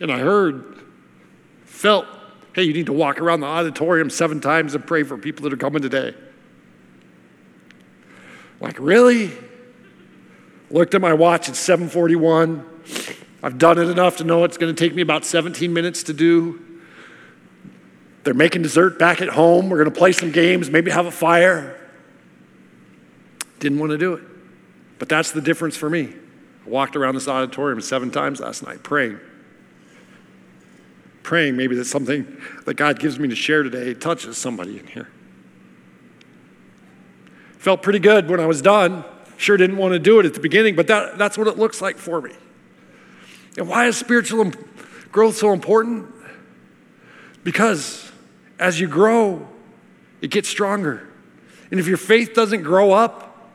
And 0.00 0.10
I 0.10 0.18
heard, 0.18 0.80
felt, 1.64 2.06
hey, 2.54 2.62
you 2.62 2.72
need 2.72 2.86
to 2.86 2.92
walk 2.92 3.20
around 3.20 3.40
the 3.40 3.46
auditorium 3.46 4.08
seven 4.08 4.40
times 4.40 4.74
and 4.74 4.86
pray 4.86 5.02
for 5.02 5.18
people 5.18 5.44
that 5.44 5.52
are 5.52 5.58
coming 5.58 5.82
today. 5.82 6.14
Like, 8.60 8.78
really? 8.78 9.30
Looked 10.70 10.94
at 10.94 11.00
my 11.00 11.12
watch, 11.12 11.48
it's 11.48 11.58
741. 11.58 12.66
I've 13.42 13.58
done 13.58 13.78
it 13.78 13.88
enough 13.88 14.18
to 14.18 14.24
know 14.24 14.44
it's 14.44 14.58
going 14.58 14.74
to 14.74 14.78
take 14.78 14.94
me 14.94 15.02
about 15.02 15.24
17 15.24 15.72
minutes 15.72 16.02
to 16.04 16.12
do. 16.12 16.62
They're 18.24 18.34
making 18.34 18.62
dessert 18.62 18.98
back 18.98 19.22
at 19.22 19.28
home. 19.28 19.70
We're 19.70 19.78
going 19.78 19.90
to 19.90 19.98
play 19.98 20.12
some 20.12 20.30
games, 20.30 20.70
maybe 20.70 20.90
have 20.90 21.06
a 21.06 21.10
fire. 21.10 21.76
Didn't 23.58 23.78
want 23.78 23.92
to 23.92 23.98
do 23.98 24.14
it. 24.14 24.24
But 24.98 25.08
that's 25.08 25.32
the 25.32 25.40
difference 25.40 25.76
for 25.76 25.88
me. 25.88 26.12
I 26.66 26.68
walked 26.68 26.96
around 26.96 27.14
this 27.14 27.28
auditorium 27.28 27.80
seven 27.80 28.10
times 28.10 28.40
last 28.40 28.62
night 28.62 28.82
praying 28.82 29.20
praying 31.30 31.56
maybe 31.56 31.76
that 31.76 31.84
something 31.84 32.26
that 32.64 32.74
God 32.74 32.98
gives 32.98 33.18
me 33.20 33.28
to 33.28 33.36
share 33.36 33.62
today 33.62 33.94
touches 33.94 34.36
somebody 34.36 34.80
in 34.80 34.86
here. 34.88 35.08
Felt 37.58 37.82
pretty 37.82 38.00
good 38.00 38.28
when 38.28 38.40
I 38.40 38.46
was 38.46 38.60
done. 38.60 39.04
Sure 39.36 39.56
didn't 39.56 39.76
want 39.76 39.92
to 39.92 40.00
do 40.00 40.18
it 40.18 40.26
at 40.26 40.34
the 40.34 40.40
beginning, 40.40 40.74
but 40.74 40.88
that, 40.88 41.18
that's 41.18 41.38
what 41.38 41.46
it 41.46 41.56
looks 41.56 41.80
like 41.80 41.98
for 41.98 42.20
me. 42.20 42.32
And 43.60 43.68
why 43.68 43.88
is 43.88 43.98
spiritual 43.98 44.52
growth 45.12 45.36
so 45.36 45.52
important? 45.52 46.06
Because 47.44 48.10
as 48.58 48.80
you 48.80 48.88
grow, 48.88 49.46
it 50.22 50.30
gets 50.30 50.48
stronger. 50.48 51.06
And 51.70 51.78
if 51.78 51.86
your 51.86 51.98
faith 51.98 52.32
doesn't 52.32 52.62
grow 52.62 52.92
up, 52.92 53.52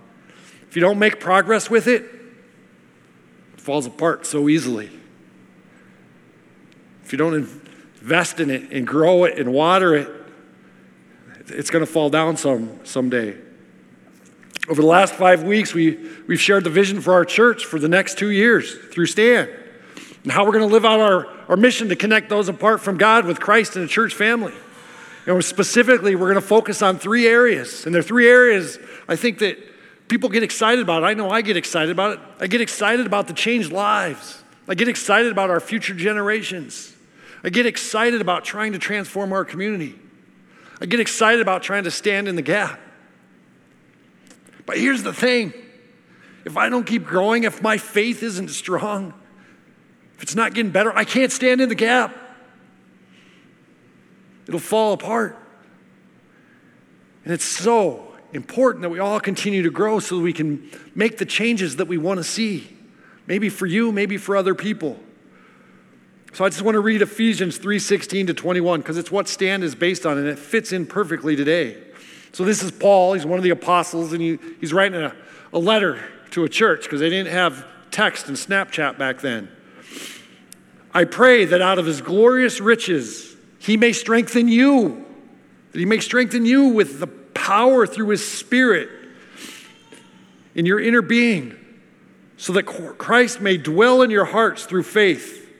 if 0.69 0.75
you 0.75 0.81
don't 0.81 0.99
make 0.99 1.19
progress 1.19 1.71
with 1.71 1.87
it, 1.87 2.03
it 2.03 3.59
falls 3.59 3.87
apart 3.87 4.27
so 4.27 4.47
easily. 4.47 4.91
If 7.03 7.11
you 7.11 7.17
don't 7.17 7.33
invest 7.33 8.39
in 8.39 8.51
it 8.51 8.71
and 8.71 8.85
grow 8.85 9.23
it 9.23 9.39
and 9.39 9.51
water 9.51 9.95
it, 9.95 10.09
it's 11.47 11.71
going 11.71 11.83
to 11.83 11.91
fall 11.91 12.11
down 12.11 12.37
some 12.37 12.79
someday. 12.83 13.35
Over 14.69 14.81
the 14.81 14.87
last 14.87 15.15
five 15.15 15.41
weeks, 15.41 15.73
we, 15.73 15.97
we've 16.27 16.39
shared 16.39 16.63
the 16.63 16.69
vision 16.69 17.01
for 17.01 17.13
our 17.13 17.25
church 17.25 17.65
for 17.65 17.79
the 17.79 17.89
next 17.89 18.19
two 18.19 18.29
years 18.29 18.77
through 18.91 19.07
Stand 19.07 19.49
and 20.25 20.31
how 20.31 20.43
we're 20.43 20.51
going 20.53 20.67
to 20.67 20.73
live 20.73 20.85
out 20.85 20.99
our, 20.99 21.27
our 21.47 21.55
mission 21.55 21.89
to 21.89 21.95
connect 21.95 22.29
those 22.29 22.49
apart 22.49 22.81
from 22.81 22.97
God 22.97 23.25
with 23.25 23.39
Christ 23.39 23.75
and 23.75 23.85
the 23.85 23.87
church 23.87 24.15
family. 24.15 24.55
And 25.27 25.45
specifically, 25.45 26.15
we're 26.15 26.31
going 26.31 26.41
to 26.41 26.47
focus 26.47 26.81
on 26.81 26.97
three 26.97 27.27
areas. 27.27 27.85
And 27.85 27.93
there 27.93 27.99
are 27.99 28.03
three 28.03 28.27
areas 28.27 28.79
I 29.07 29.15
think 29.15 29.37
that 29.39 29.59
people 30.07 30.29
get 30.29 30.41
excited 30.41 30.81
about. 30.81 31.03
I 31.03 31.13
know 31.13 31.29
I 31.29 31.43
get 31.43 31.57
excited 31.57 31.91
about 31.91 32.13
it. 32.13 32.19
I 32.39 32.47
get 32.47 32.59
excited 32.59 33.05
about 33.05 33.27
the 33.27 33.33
changed 33.33 33.71
lives, 33.71 34.43
I 34.67 34.73
get 34.73 34.87
excited 34.87 35.31
about 35.31 35.51
our 35.51 35.59
future 35.59 35.93
generations. 35.93 36.91
I 37.43 37.49
get 37.49 37.67
excited 37.67 38.21
about 38.21 38.43
trying 38.43 38.73
to 38.73 38.79
transform 38.79 39.31
our 39.31 39.45
community. 39.45 39.93
I 40.81 40.87
get 40.87 40.99
excited 40.99 41.41
about 41.41 41.61
trying 41.61 41.83
to 41.83 41.91
stand 41.91 42.27
in 42.27 42.35
the 42.35 42.41
gap. 42.41 42.79
But 44.65 44.79
here's 44.79 45.03
the 45.03 45.13
thing 45.13 45.53
if 46.43 46.57
I 46.57 46.69
don't 46.69 46.85
keep 46.85 47.05
growing, 47.05 47.43
if 47.43 47.61
my 47.61 47.77
faith 47.77 48.23
isn't 48.23 48.49
strong, 48.49 49.13
it's 50.25 50.33
not 50.33 50.55
getting 50.55 50.71
better, 50.71 50.91
I 50.97 51.03
can't 51.03 51.31
stand 51.31 51.61
in 51.61 51.69
the 51.69 51.75
gap. 51.75 52.17
It'll 54.47 54.59
fall 54.59 54.93
apart. 54.93 55.37
And 57.23 57.31
it's 57.31 57.45
so 57.45 58.11
important 58.33 58.81
that 58.81 58.89
we 58.89 58.97
all 58.97 59.19
continue 59.19 59.61
to 59.61 59.69
grow 59.69 59.99
so 59.99 60.17
that 60.17 60.23
we 60.23 60.33
can 60.33 60.67
make 60.95 61.19
the 61.19 61.27
changes 61.27 61.75
that 61.75 61.87
we 61.87 61.99
want 61.99 62.17
to 62.17 62.23
see. 62.23 62.75
Maybe 63.27 63.49
for 63.49 63.67
you, 63.67 63.91
maybe 63.91 64.17
for 64.17 64.35
other 64.35 64.55
people. 64.55 64.99
So 66.33 66.43
I 66.43 66.49
just 66.49 66.63
want 66.63 66.73
to 66.73 66.79
read 66.79 67.03
Ephesians 67.03 67.59
3:16 67.59 68.25
to 68.25 68.33
21 68.33 68.79
because 68.79 68.97
it's 68.97 69.11
what 69.11 69.27
Stand 69.27 69.63
is 69.63 69.75
based 69.75 70.07
on 70.07 70.17
and 70.17 70.27
it 70.27 70.39
fits 70.39 70.71
in 70.71 70.87
perfectly 70.87 71.35
today. 71.35 71.77
So 72.31 72.43
this 72.43 72.63
is 72.63 72.71
Paul, 72.71 73.13
he's 73.13 73.27
one 73.27 73.37
of 73.37 73.43
the 73.43 73.51
apostles, 73.51 74.11
and 74.11 74.23
he, 74.23 74.39
he's 74.59 74.73
writing 74.73 74.99
a, 74.99 75.15
a 75.53 75.59
letter 75.59 76.03
to 76.31 76.45
a 76.45 76.49
church 76.49 76.85
because 76.85 76.99
they 76.99 77.11
didn't 77.11 77.31
have 77.31 77.63
text 77.91 78.27
and 78.27 78.35
Snapchat 78.35 78.97
back 78.97 79.21
then. 79.21 79.49
I 80.95 81.03
pray 81.03 81.43
that 81.43 81.61
out 81.61 81.77
of 81.77 81.85
his 81.85 81.99
glorious 81.99 82.61
riches 82.61 83.35
he 83.59 83.75
may 83.75 83.91
strengthen 83.91 84.47
you, 84.47 85.05
that 85.73 85.79
he 85.79 85.85
may 85.85 85.99
strengthen 85.99 86.45
you 86.45 86.69
with 86.69 87.01
the 87.01 87.07
power 87.07 87.85
through 87.85 88.07
his 88.09 88.25
spirit 88.25 88.87
in 90.55 90.65
your 90.65 90.79
inner 90.79 91.01
being, 91.01 91.53
so 92.37 92.53
that 92.53 92.63
Christ 92.63 93.41
may 93.41 93.57
dwell 93.57 94.03
in 94.03 94.09
your 94.09 94.23
hearts 94.23 94.65
through 94.65 94.83
faith. 94.83 95.51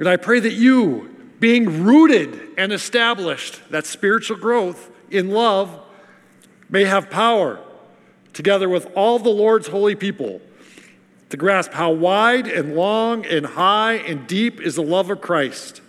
And 0.00 0.08
I 0.08 0.16
pray 0.16 0.40
that 0.40 0.54
you, 0.54 1.14
being 1.38 1.84
rooted 1.84 2.40
and 2.58 2.72
established, 2.72 3.60
that 3.70 3.86
spiritual 3.86 4.38
growth 4.38 4.90
in 5.10 5.30
love, 5.30 5.78
may 6.68 6.84
have 6.84 7.10
power, 7.10 7.60
together 8.32 8.68
with 8.68 8.90
all 8.96 9.20
the 9.20 9.30
Lord's 9.30 9.68
holy 9.68 9.94
people, 9.94 10.40
to 11.30 11.36
grasp 11.36 11.72
how 11.72 11.90
wide 11.90 12.46
and 12.46 12.76
long 12.76 13.24
and 13.24 13.46
high 13.46 13.94
and 13.94 14.26
deep 14.26 14.60
is 14.60 14.76
the 14.76 14.82
love 14.82 15.10
of 15.10 15.20
Christ, 15.20 15.80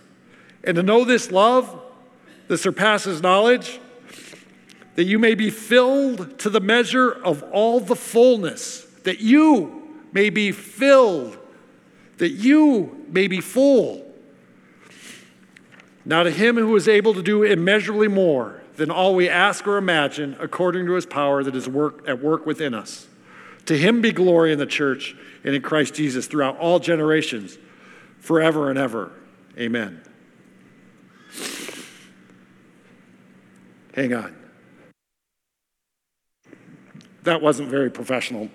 and 0.64 0.76
to 0.76 0.82
know 0.82 1.04
this 1.04 1.30
love 1.30 1.80
that 2.48 2.58
surpasses 2.58 3.22
knowledge, 3.22 3.80
that 4.94 5.04
you 5.04 5.18
may 5.18 5.34
be 5.34 5.50
filled 5.50 6.38
to 6.40 6.50
the 6.50 6.60
measure 6.60 7.10
of 7.10 7.42
all 7.52 7.80
the 7.80 7.96
fullness, 7.96 8.84
that 9.04 9.20
you 9.20 9.98
may 10.12 10.30
be 10.30 10.52
filled 10.52 11.38
that 12.22 12.30
you 12.30 13.04
may 13.08 13.26
be 13.26 13.40
full. 13.40 14.08
Now, 16.04 16.22
to 16.22 16.30
him 16.30 16.56
who 16.56 16.76
is 16.76 16.86
able 16.86 17.14
to 17.14 17.22
do 17.22 17.42
immeasurably 17.42 18.06
more 18.06 18.62
than 18.76 18.92
all 18.92 19.16
we 19.16 19.28
ask 19.28 19.66
or 19.66 19.76
imagine, 19.76 20.36
according 20.38 20.86
to 20.86 20.92
his 20.92 21.04
power 21.04 21.42
that 21.42 21.56
is 21.56 21.68
work, 21.68 22.04
at 22.06 22.22
work 22.22 22.46
within 22.46 22.74
us. 22.74 23.08
To 23.66 23.76
him 23.76 24.00
be 24.00 24.12
glory 24.12 24.52
in 24.52 24.58
the 24.58 24.66
church 24.66 25.14
and 25.44 25.54
in 25.54 25.62
Christ 25.62 25.94
Jesus 25.94 26.26
throughout 26.26 26.58
all 26.58 26.78
generations, 26.78 27.58
forever 28.18 28.70
and 28.70 28.78
ever. 28.78 29.12
Amen. 29.58 30.02
Hang 33.94 34.14
on. 34.14 34.36
that 37.24 37.40
wasn't 37.40 37.68
very 37.68 37.90
professional. 37.90 38.48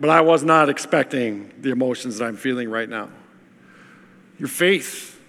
But 0.00 0.10
I 0.10 0.20
was 0.20 0.44
not 0.44 0.68
expecting 0.68 1.52
the 1.60 1.70
emotions 1.70 2.18
that 2.18 2.26
I'm 2.26 2.36
feeling 2.36 2.70
right 2.70 2.88
now. 2.88 3.10
Your 4.38 4.48
faith 4.48 5.20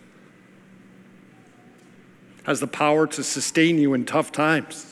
has 2.43 2.59
the 2.59 2.67
power 2.67 3.07
to 3.07 3.23
sustain 3.23 3.77
you 3.77 3.93
in 3.93 4.05
tough 4.05 4.31
times. 4.31 4.88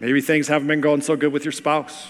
Maybe 0.00 0.22
things 0.22 0.48
haven't 0.48 0.66
been 0.68 0.80
going 0.80 1.02
so 1.02 1.14
good 1.14 1.32
with 1.32 1.44
your 1.44 1.52
spouse, 1.52 2.08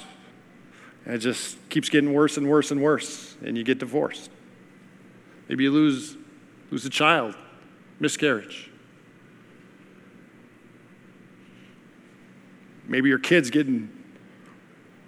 and 1.05 1.15
it 1.15 1.19
just 1.19 1.59
keeps 1.69 1.89
getting 1.89 2.13
worse 2.13 2.37
and 2.37 2.49
worse 2.49 2.71
and 2.71 2.81
worse, 2.81 3.37
and 3.45 3.59
you 3.59 3.65
get 3.65 3.81
divorced. 3.81 4.31
Maybe 5.49 5.65
you 5.65 5.73
lose, 5.73 6.17
lose 6.71 6.85
a 6.85 6.91
child, 6.91 7.35
miscarriage. 7.99 8.71
Maybe 12.87 13.09
your 13.09 13.19
kid's 13.19 13.51
getting 13.51 13.91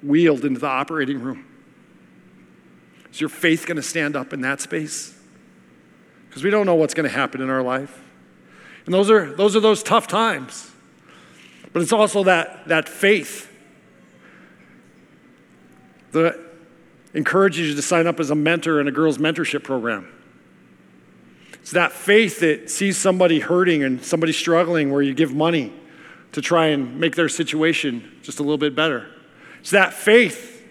wheeled 0.02 0.44
into 0.44 0.58
the 0.58 0.66
operating 0.66 1.20
room. 1.20 1.44
Is 3.12 3.20
your 3.20 3.28
faith 3.28 3.66
going 3.66 3.76
to 3.76 3.82
stand 3.82 4.16
up 4.16 4.32
in 4.32 4.40
that 4.40 4.60
space? 4.60 5.16
Because 6.28 6.42
we 6.42 6.50
don't 6.50 6.66
know 6.66 6.74
what's 6.74 6.94
going 6.94 7.08
to 7.08 7.14
happen 7.14 7.40
in 7.40 7.50
our 7.50 7.62
life. 7.62 8.02
And 8.86 8.94
those 8.94 9.10
are, 9.10 9.32
those 9.32 9.54
are 9.54 9.60
those 9.60 9.82
tough 9.84 10.08
times. 10.08 10.71
But 11.72 11.82
it's 11.82 11.92
also 11.92 12.24
that, 12.24 12.68
that 12.68 12.88
faith 12.88 13.50
that 16.12 16.38
encourages 17.14 17.70
you 17.70 17.74
to 17.74 17.82
sign 17.82 18.06
up 18.06 18.20
as 18.20 18.30
a 18.30 18.34
mentor 18.34 18.80
in 18.80 18.88
a 18.88 18.90
girls' 18.90 19.18
mentorship 19.18 19.64
program. 19.64 20.08
It's 21.54 21.72
that 21.72 21.92
faith 21.92 22.40
that 22.40 22.70
sees 22.70 22.98
somebody 22.98 23.40
hurting 23.40 23.82
and 23.82 24.04
somebody 24.04 24.32
struggling 24.32 24.90
where 24.90 25.02
you 25.02 25.14
give 25.14 25.34
money 25.34 25.72
to 26.32 26.42
try 26.42 26.68
and 26.68 26.98
make 26.98 27.14
their 27.14 27.28
situation 27.28 28.18
just 28.22 28.40
a 28.40 28.42
little 28.42 28.58
bit 28.58 28.74
better. 28.74 29.06
It's 29.60 29.70
that 29.70 29.92
faith 29.92 30.62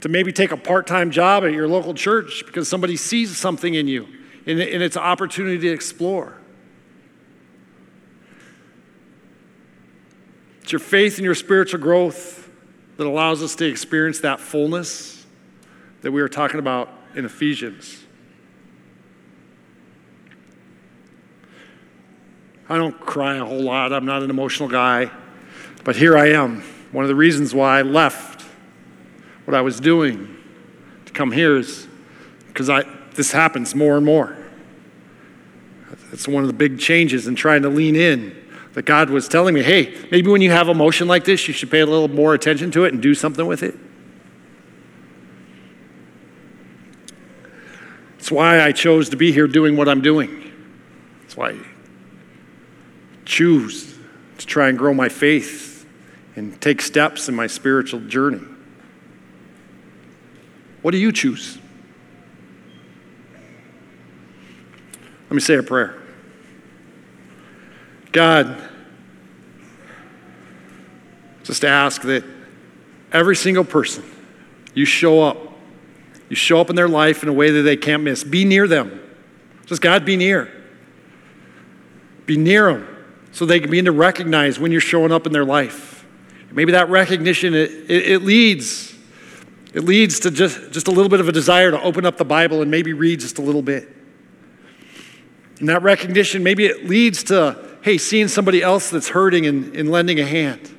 to 0.00 0.08
maybe 0.08 0.32
take 0.32 0.52
a 0.52 0.56
part 0.56 0.86
time 0.86 1.10
job 1.10 1.44
at 1.44 1.52
your 1.52 1.66
local 1.66 1.94
church 1.94 2.42
because 2.44 2.68
somebody 2.68 2.96
sees 2.96 3.36
something 3.36 3.74
in 3.74 3.88
you 3.88 4.06
and 4.44 4.60
it's 4.60 4.96
an 4.96 5.02
opportunity 5.02 5.58
to 5.58 5.72
explore. 5.72 6.36
It's 10.62 10.70
your 10.70 10.78
faith 10.78 11.18
and 11.18 11.24
your 11.24 11.34
spiritual 11.34 11.80
growth 11.80 12.48
that 12.96 13.06
allows 13.06 13.42
us 13.42 13.56
to 13.56 13.66
experience 13.66 14.20
that 14.20 14.40
fullness 14.40 15.26
that 16.02 16.12
we 16.12 16.22
were 16.22 16.28
talking 16.28 16.60
about 16.60 16.88
in 17.14 17.24
Ephesians. 17.24 18.04
I 22.68 22.76
don't 22.76 22.98
cry 23.00 23.36
a 23.36 23.44
whole 23.44 23.62
lot. 23.62 23.92
I'm 23.92 24.06
not 24.06 24.22
an 24.22 24.30
emotional 24.30 24.68
guy. 24.68 25.10
But 25.84 25.96
here 25.96 26.16
I 26.16 26.28
am. 26.28 26.62
One 26.92 27.04
of 27.04 27.08
the 27.08 27.14
reasons 27.14 27.54
why 27.54 27.80
I 27.80 27.82
left 27.82 28.42
what 29.44 29.54
I 29.54 29.60
was 29.62 29.80
doing 29.80 30.36
to 31.06 31.12
come 31.12 31.32
here 31.32 31.56
is 31.56 31.88
because 32.46 32.70
this 33.14 33.32
happens 33.32 33.74
more 33.74 33.96
and 33.96 34.06
more. 34.06 34.36
It's 36.12 36.28
one 36.28 36.44
of 36.44 36.46
the 36.46 36.54
big 36.54 36.78
changes 36.78 37.26
in 37.26 37.34
trying 37.34 37.62
to 37.62 37.68
lean 37.68 37.96
in 37.96 38.41
that 38.72 38.84
God 38.84 39.10
was 39.10 39.28
telling 39.28 39.54
me, 39.54 39.62
hey, 39.62 39.94
maybe 40.10 40.30
when 40.30 40.40
you 40.40 40.50
have 40.50 40.68
emotion 40.68 41.06
like 41.06 41.24
this, 41.24 41.46
you 41.46 41.54
should 41.54 41.70
pay 41.70 41.80
a 41.80 41.86
little 41.86 42.08
more 42.08 42.34
attention 42.34 42.70
to 42.72 42.84
it 42.84 42.92
and 42.92 43.02
do 43.02 43.14
something 43.14 43.46
with 43.46 43.62
it. 43.62 43.76
It's 48.18 48.30
why 48.30 48.60
I 48.60 48.72
chose 48.72 49.08
to 49.10 49.16
be 49.16 49.32
here 49.32 49.46
doing 49.46 49.76
what 49.76 49.88
I'm 49.88 50.00
doing. 50.00 50.52
That's 51.22 51.36
why 51.36 51.50
I 51.50 51.58
choose 53.24 53.98
to 54.38 54.46
try 54.46 54.68
and 54.68 54.78
grow 54.78 54.94
my 54.94 55.08
faith 55.08 55.86
and 56.36 56.58
take 56.60 56.80
steps 56.80 57.28
in 57.28 57.34
my 57.34 57.46
spiritual 57.46 58.00
journey. 58.00 58.40
What 60.80 60.92
do 60.92 60.98
you 60.98 61.12
choose? 61.12 61.58
Let 65.24 65.32
me 65.32 65.40
say 65.40 65.56
a 65.56 65.62
prayer. 65.62 66.01
God, 68.12 68.62
just 71.42 71.64
ask 71.64 72.02
that 72.02 72.24
every 73.10 73.36
single 73.36 73.64
person, 73.64 74.04
you 74.74 74.84
show 74.84 75.22
up. 75.22 75.38
You 76.28 76.36
show 76.36 76.60
up 76.60 76.70
in 76.70 76.76
their 76.76 76.88
life 76.88 77.22
in 77.22 77.28
a 77.28 77.32
way 77.32 77.50
that 77.50 77.60
they 77.62 77.76
can't 77.76 78.02
miss. 78.02 78.24
Be 78.24 78.46
near 78.46 78.66
them. 78.66 79.00
Just 79.66 79.82
God, 79.82 80.06
be 80.06 80.16
near. 80.16 80.50
Be 82.24 82.38
near 82.38 82.72
them 82.72 82.88
so 83.32 83.44
they 83.44 83.60
can 83.60 83.70
begin 83.70 83.84
to 83.84 83.92
recognize 83.92 84.58
when 84.58 84.72
you're 84.72 84.80
showing 84.80 85.12
up 85.12 85.26
in 85.26 85.32
their 85.32 85.44
life. 85.44 86.06
Maybe 86.50 86.72
that 86.72 86.88
recognition, 86.88 87.54
it, 87.54 87.70
it, 87.90 88.10
it 88.12 88.22
leads. 88.22 88.94
It 89.74 89.84
leads 89.84 90.20
to 90.20 90.30
just, 90.30 90.70
just 90.70 90.88
a 90.88 90.90
little 90.90 91.08
bit 91.08 91.20
of 91.20 91.28
a 91.28 91.32
desire 91.32 91.70
to 91.70 91.82
open 91.82 92.06
up 92.06 92.16
the 92.18 92.24
Bible 92.24 92.62
and 92.62 92.70
maybe 92.70 92.92
read 92.92 93.20
just 93.20 93.38
a 93.38 93.42
little 93.42 93.62
bit. 93.62 93.88
And 95.60 95.68
that 95.68 95.82
recognition, 95.82 96.42
maybe 96.42 96.66
it 96.66 96.86
leads 96.86 97.24
to, 97.24 97.71
hey, 97.82 97.98
seeing 97.98 98.28
somebody 98.28 98.62
else 98.62 98.90
that's 98.90 99.08
hurting 99.08 99.44
and, 99.46 99.76
and 99.76 99.90
lending 99.90 100.20
a 100.20 100.26
hand. 100.26 100.70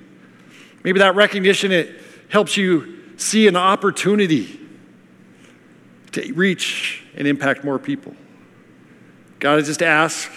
Maybe 0.84 1.00
that 1.00 1.16
recognition, 1.16 1.72
it 1.72 2.02
helps 2.30 2.58
you 2.58 3.02
see 3.18 3.48
an 3.48 3.56
opportunity 3.56 4.60
to 6.14 6.34
reach 6.34 7.04
and 7.16 7.28
impact 7.28 7.64
more 7.64 7.78
people. 7.78 8.16
God, 9.40 9.60
I 9.60 9.62
just 9.62 9.84
ask 9.84 10.30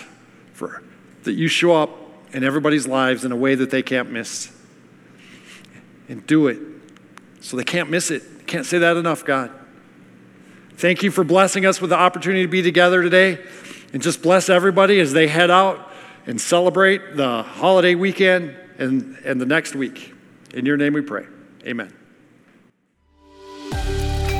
for 0.52 0.82
that 1.22 1.32
you 1.32 1.48
show 1.48 1.74
up 1.74 1.90
in 2.32 2.42
everybody's 2.44 2.86
lives 2.86 3.24
in 3.24 3.32
a 3.32 3.36
way 3.36 3.54
that 3.54 3.70
they 3.70 3.82
can't 3.82 4.10
miss. 4.10 4.52
And 6.08 6.24
do 6.26 6.46
it 6.48 6.58
so 7.40 7.56
they 7.56 7.64
can't 7.64 7.90
miss 7.90 8.10
it. 8.10 8.46
Can't 8.46 8.66
say 8.66 8.78
that 8.78 8.96
enough, 8.96 9.24
God. 9.24 9.50
Thank 10.76 11.02
you 11.02 11.10
for 11.10 11.24
blessing 11.24 11.66
us 11.66 11.80
with 11.80 11.90
the 11.90 11.96
opportunity 11.96 12.42
to 12.42 12.48
be 12.48 12.62
together 12.62 13.02
today. 13.02 13.44
And 13.92 14.02
just 14.02 14.22
bless 14.22 14.48
everybody 14.48 15.00
as 15.00 15.12
they 15.12 15.26
head 15.26 15.50
out 15.50 15.85
and 16.26 16.40
celebrate 16.40 17.16
the 17.16 17.42
holiday 17.42 17.94
weekend 17.94 18.54
and, 18.78 19.16
and 19.24 19.40
the 19.40 19.46
next 19.46 19.74
week. 19.74 20.12
In 20.52 20.66
your 20.66 20.76
name 20.76 20.92
we 20.92 21.00
pray. 21.00 21.26
Amen. 21.64 21.92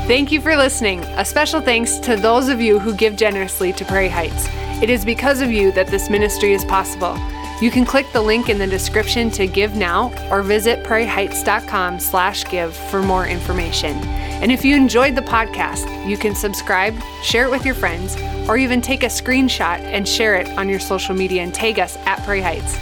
Thank 0.07 0.31
you 0.31 0.40
for 0.40 0.57
listening. 0.57 1.01
A 1.16 1.25
special 1.25 1.61
thanks 1.61 1.99
to 1.99 2.16
those 2.16 2.49
of 2.49 2.61
you 2.61 2.79
who 2.79 2.94
give 2.94 3.16
generously 3.16 3.72
to 3.72 3.85
Prairie 3.85 4.09
Heights. 4.09 4.49
It 4.81 4.88
is 4.88 5.05
because 5.05 5.40
of 5.40 5.51
you 5.51 5.72
that 5.72 5.88
this 5.88 6.09
ministry 6.11 6.53
is 6.53 6.64
possible. 6.64 7.16
You 7.62 7.71
can 7.71 7.87
click 7.87 8.07
the 8.12 8.21
link 8.21 8.51
in 8.51 8.59
the 8.59 8.66
description 8.66 9.31
to 9.31 9.47
give 9.47 9.75
now 9.75 10.12
or 10.31 10.42
visit 10.42 10.85
prairieheights.com 10.85 12.01
slash 12.01 12.45
give 12.45 12.77
for 12.77 13.03
more 13.03 13.27
information. 13.27 13.97
And 14.42 14.53
if 14.53 14.62
you 14.64 14.77
enjoyed 14.77 15.14
the 15.14 15.23
podcast, 15.23 16.07
you 16.07 16.19
can 16.19 16.35
subscribe, 16.35 16.95
share 17.23 17.47
it 17.47 17.51
with 17.51 17.64
your 17.64 17.75
friends, 17.75 18.14
or 18.47 18.59
even 18.59 18.83
take 18.83 19.03
a 19.03 19.07
screenshot 19.07 19.81
and 19.81 20.07
share 20.07 20.35
it 20.35 20.49
on 20.59 20.69
your 20.69 20.81
social 20.81 21.14
media 21.14 21.42
and 21.42 21.55
tag 21.55 21.79
us 21.79 21.97
at 22.05 22.23
Prairie 22.25 22.42
Heights. 22.42 22.77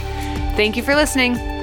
Thank 0.55 0.75
you 0.75 0.83
for 0.83 0.93
listening. 0.93 1.54